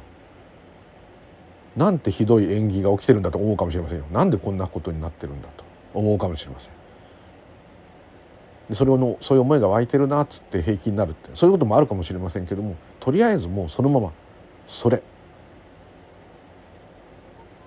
[1.77, 4.05] なんてひどい演技が起きてるんだと思うかもしれませんよ。
[4.11, 5.65] なんでこんなことになってるんだと。
[5.93, 6.73] 思うかもしれません。
[8.69, 11.31] でそれのそういう思いが湧いてるなっつって平気になるって。
[11.35, 14.13] そういうこともあるかもしれませんけどもとりあえずもうそのまま
[14.67, 15.03] それ。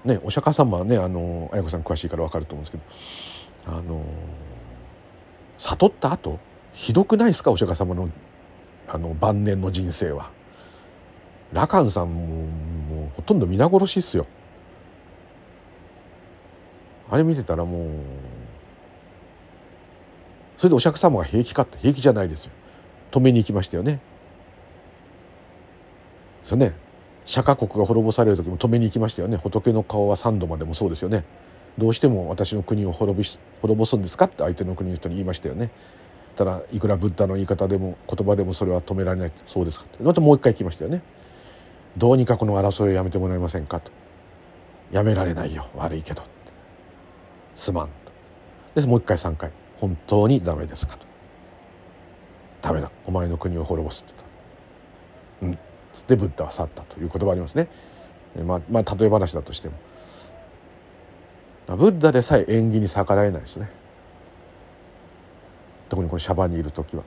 [0.08, 4.04] ねお釈迦様はねあの綾子さん詳しいから分かると思うんですけどあの
[5.60, 6.40] 悟った後
[6.74, 8.10] ひどくないですかお釈迦様の
[8.88, 10.32] あの晩年の人生は。
[11.54, 14.26] 羅漢さんももうほとんど皆殺しっすよ。
[17.10, 17.90] あれ見てたらもう
[20.58, 22.52] それでお釈迦様が平気かって平気じゃないですよ
[23.12, 24.00] 止めに行きましたよね
[26.44, 26.74] そうね
[27.28, 29.36] 釈迦国が滅ぼされる時も止めに行きましたよね。
[29.36, 31.26] 仏の顔は三度までもそうですよね。
[31.78, 35.70] どうしても私の国を滅ぼし滅ぼすんですかって相手の国の人に言いましたよね。
[36.38, 39.32] ただいくらブッダの言い方でも言葉でもそれは止められない。
[39.46, 40.02] そうですかって。
[40.02, 41.02] またもう一回聞きましたよね。
[41.98, 43.92] どうにかこの争いをやめてもらえませんかと。
[44.92, 45.68] やめられないよ。
[45.76, 46.24] 悪いけど
[47.56, 47.88] すまん
[48.74, 48.80] と。
[48.80, 49.52] でもう一回三回。
[49.82, 51.06] 本当にダメですかと。
[52.62, 52.90] ダメだ。
[53.06, 54.14] お前の国を滅ぼすって。
[54.14, 54.17] 言ったうん
[55.98, 57.68] つってブッダは去ったという言葉ありますね。
[58.46, 59.76] まあまあ例え話だとしても。
[61.76, 63.70] ブッダでさえ縁起に逆らえないですね。
[65.90, 67.04] 特にこのシャバにいる時は。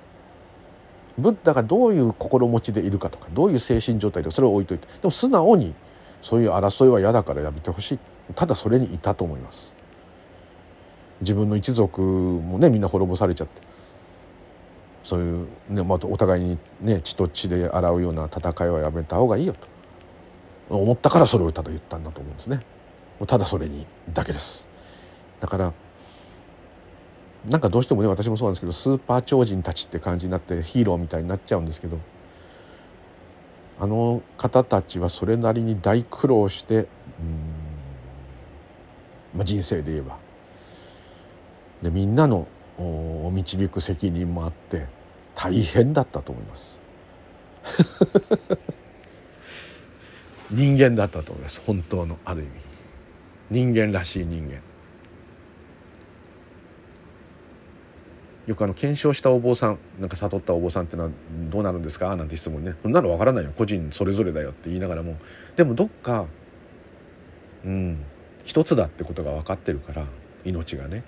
[1.16, 4.86] ブッダがどういう心持ちでいるかとかどういう精神状態でそれを置いといて。
[4.86, 5.74] でも素直に
[6.20, 7.98] そういう争いは嫌だからやめてほしい。
[8.34, 9.72] ただそれにいたと思います。
[11.20, 13.62] 自分の一族もねみんな滅ぼされちゃって。
[15.02, 19.70] そういう、ねまあ、お互いにね血と血で洗うような戦いはやめた方がいいよと。
[20.70, 22.64] 思ったからそれをただ言ったんだと思うんですね。
[23.26, 24.68] ただそれにだけです。
[25.40, 25.72] だから
[27.48, 31.98] なんかどうしてもね私もそうなんですけどスーパー超人たちって感じになってヒーローみたいになっちゃうんですけど
[33.80, 36.86] あの方たちはそれなりに大苦労して、
[39.34, 40.18] まあ、人生で言えば。
[41.82, 42.46] でみんなの
[42.80, 44.86] 導く責任もあって
[45.34, 46.78] 大変だったと思います。
[50.50, 52.50] 人間だったと思います本当のある意味。
[53.50, 54.60] 人間らしい人間。
[58.46, 61.10] よくあの検証したお坊さんなんか悟ったお坊さんっていうのは
[61.50, 62.16] どうなるんですか？
[62.16, 62.74] なんて質問ね。
[62.82, 63.52] そんなの分からないよ。
[63.56, 65.16] 個人それぞれだよって言いながらも。
[65.56, 66.26] でもどっか
[67.64, 68.02] うん
[68.42, 70.06] 一つだってことが分かってるから
[70.44, 71.04] 命がね。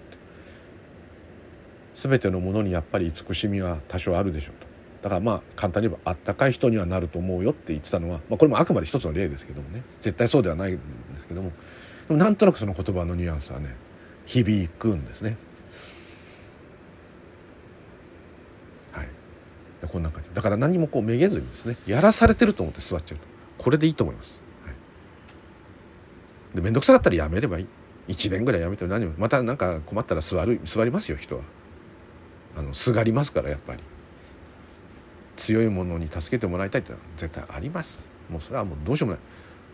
[1.94, 4.66] 全てのものにやっぱり慈しみは多少あるでしょうと。
[5.02, 9.82] だからまあ簡単に言えばあったかい人にはなると思うよって言ってたのは、まあ、これもあくまで一つの例ですけどもね。
[10.00, 10.80] 絶対そうではないんで
[11.18, 11.52] すけども。
[12.08, 13.74] でもなんとなくその言葉のニュアンスはね
[14.26, 15.36] 響くんですね。
[18.92, 19.08] はい、
[19.86, 20.30] こんな感じ。
[20.32, 23.24] だから何もこうめげずにですねやらされてると思って座っちゃうと。
[23.58, 24.40] これでいいと思います。
[24.64, 24.74] はい、
[26.56, 27.66] で面倒くさかったらやめればいい。
[28.08, 29.14] 1年ぐらいやめても何も。
[29.18, 31.42] また何か困ったら座る座りますよ人は。
[32.56, 33.82] あのすがりますからやっぱり。
[35.36, 38.00] 強いものに助けてもらいたいって絶対あります。
[38.30, 39.22] もうそれはもうどうしようもない。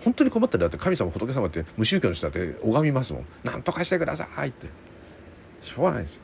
[0.02, 3.26] 本当に困ったらだって神様仏様って無宗教の人だって拝みますもん。
[3.44, 4.68] 何とかしてくださいって。
[5.60, 6.20] しょうがないですよ。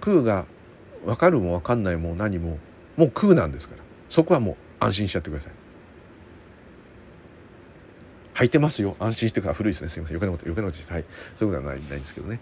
[0.00, 0.46] 空が
[1.04, 2.58] 分かるも分かんないも何も
[2.96, 3.82] もう空なんですから。
[4.08, 5.52] そこはもう安心しちゃってください。
[8.36, 8.48] 履い。
[8.50, 9.72] てますよ安心してから古い。
[9.72, 10.00] ですねすい。
[10.00, 11.04] ません余計なこと余計なことしてはい。
[11.34, 11.52] そうい。
[11.52, 11.82] うことはない。
[11.88, 11.98] ない。
[11.98, 12.40] んですけどね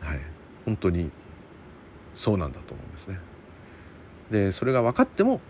[0.00, 0.20] はい。
[0.64, 1.10] 本当に
[2.14, 3.18] そうなんだと思うんですね
[4.30, 5.40] でそれが分かっても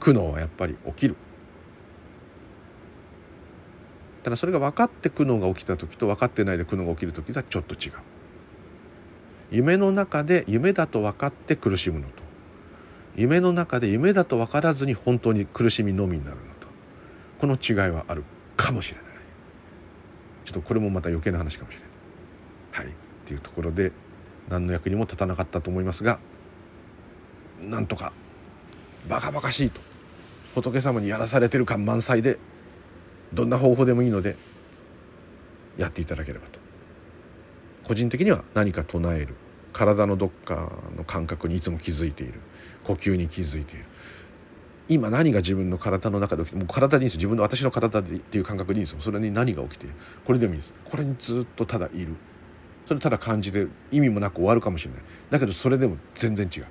[0.00, 1.16] 苦悩はやっぱり起きる
[4.22, 6.58] ただそれが分かって苦悩が起きた時と分かってない。
[6.58, 7.92] で苦悩が起きる時とはちょっと違う
[9.50, 12.22] 夢の中で夢だと分かって苦しむのと
[13.16, 16.68] 夢の中で夢だと分からずに本当に苦しみのみになるのと
[17.38, 17.90] この違い。
[17.90, 18.24] はある
[18.62, 19.12] かもしれない。
[20.44, 21.90] ちょっとこれもまた余計な話かもしれない。
[22.72, 22.86] はい。
[22.86, 22.90] っ
[23.24, 23.92] ていうところで
[24.48, 26.18] 何の役にも立たなかったと思いますが
[27.60, 28.12] なんとか
[29.08, 29.80] バカバカしいと
[30.54, 32.38] 仏様にやらされてる感満載で
[33.32, 34.36] どんな方法でもいいので
[35.78, 36.60] やっていただければと。
[37.84, 39.34] 個人的には何か唱える。
[39.72, 42.34] 体のどっかの感覚にいつも気づいている。
[42.84, 43.86] 呼吸に気づいている。
[44.92, 49.00] 今何が自分の体の中で起きてもう体でいいんです自分の私の体でっていう感覚でいいんですよ。
[49.00, 49.94] それに何が起きている？
[50.24, 50.74] これでもいいです。
[50.84, 52.14] これにずっとただいる。
[52.86, 55.02] それただ感じて意味もなく終わるかもしれない。
[55.30, 56.66] だけどそれでも全然違う。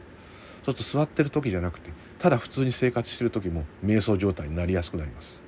[0.64, 5.42] そうすると座ってる時じゃなくてただ普通に生活してる時も瞑想状態になりやすくなります。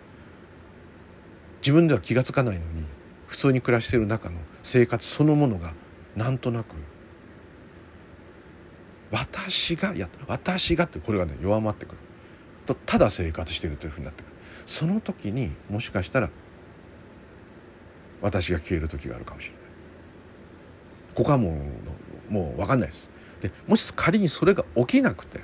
[1.62, 2.84] 自分では気が付かないのに
[3.28, 5.74] 普通に暮らしている中の生活そのものが
[6.16, 6.76] なんとなく
[9.12, 11.98] 私がや私がってこれがね弱まってくる。
[12.66, 14.34] とただ生活しているというふうになってくる。
[14.66, 16.30] その時にもしかしたら
[18.22, 19.62] 私が消える時があるかもしれない。
[21.16, 21.58] ここはも
[22.30, 23.10] うもう分かんないです。
[23.42, 25.44] でもし仮にそれが起きなくてで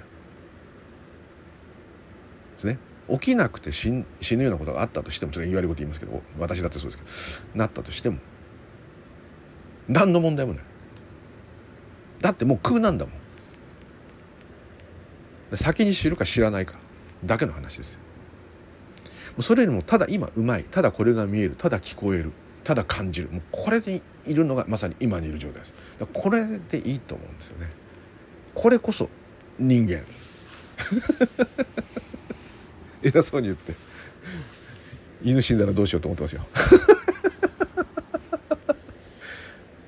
[2.57, 2.79] すね。
[3.09, 4.05] 起きなくて死ぬ
[4.43, 7.09] ようなことがあったとしてもちょっと言われること言いますけど私だってそうですけ
[7.53, 8.19] どなったとしても
[9.87, 10.63] 何の問題もない。
[12.19, 13.15] だってもう空なんだもん。
[15.57, 16.78] 先に知るか知らないか。
[17.25, 17.99] だけの話ですよ。
[19.41, 22.31] それよりもただ今うまいただこれが見えるただ聞こえる
[22.63, 23.29] ただ感じる。
[23.29, 25.73] もうこれでいるのがまさに今にいる状態です。
[26.13, 27.69] これでいいと思うんですよね。
[28.53, 29.09] これこそ
[29.57, 30.03] 人間。
[33.01, 33.73] 偉そうに言って。
[35.21, 36.45] 犬死んだらどうしようと思ってますよ。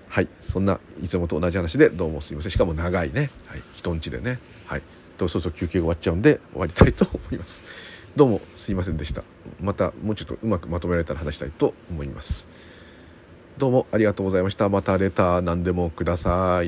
[0.09, 0.27] はい。
[0.41, 2.51] そんないつもと同じ話でどうもすいません。
[2.51, 4.39] しかも長いね、はい、人んちでね。
[4.65, 4.83] はい。
[5.21, 7.63] とそろそろ休憩が終わっちゃうんで終わりたいと思います。
[8.15, 9.23] どうもすいませんでした。
[9.61, 12.47] またもうちょっとうまくまとめられたら話したいと思います。
[13.57, 14.67] どうもありがとうございました。
[14.67, 16.67] またレター何でもください。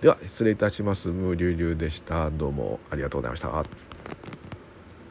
[0.00, 1.08] では失礼いたします。
[1.08, 2.30] ムーリュウリュウでした。
[2.30, 4.17] どうもありがとうございました。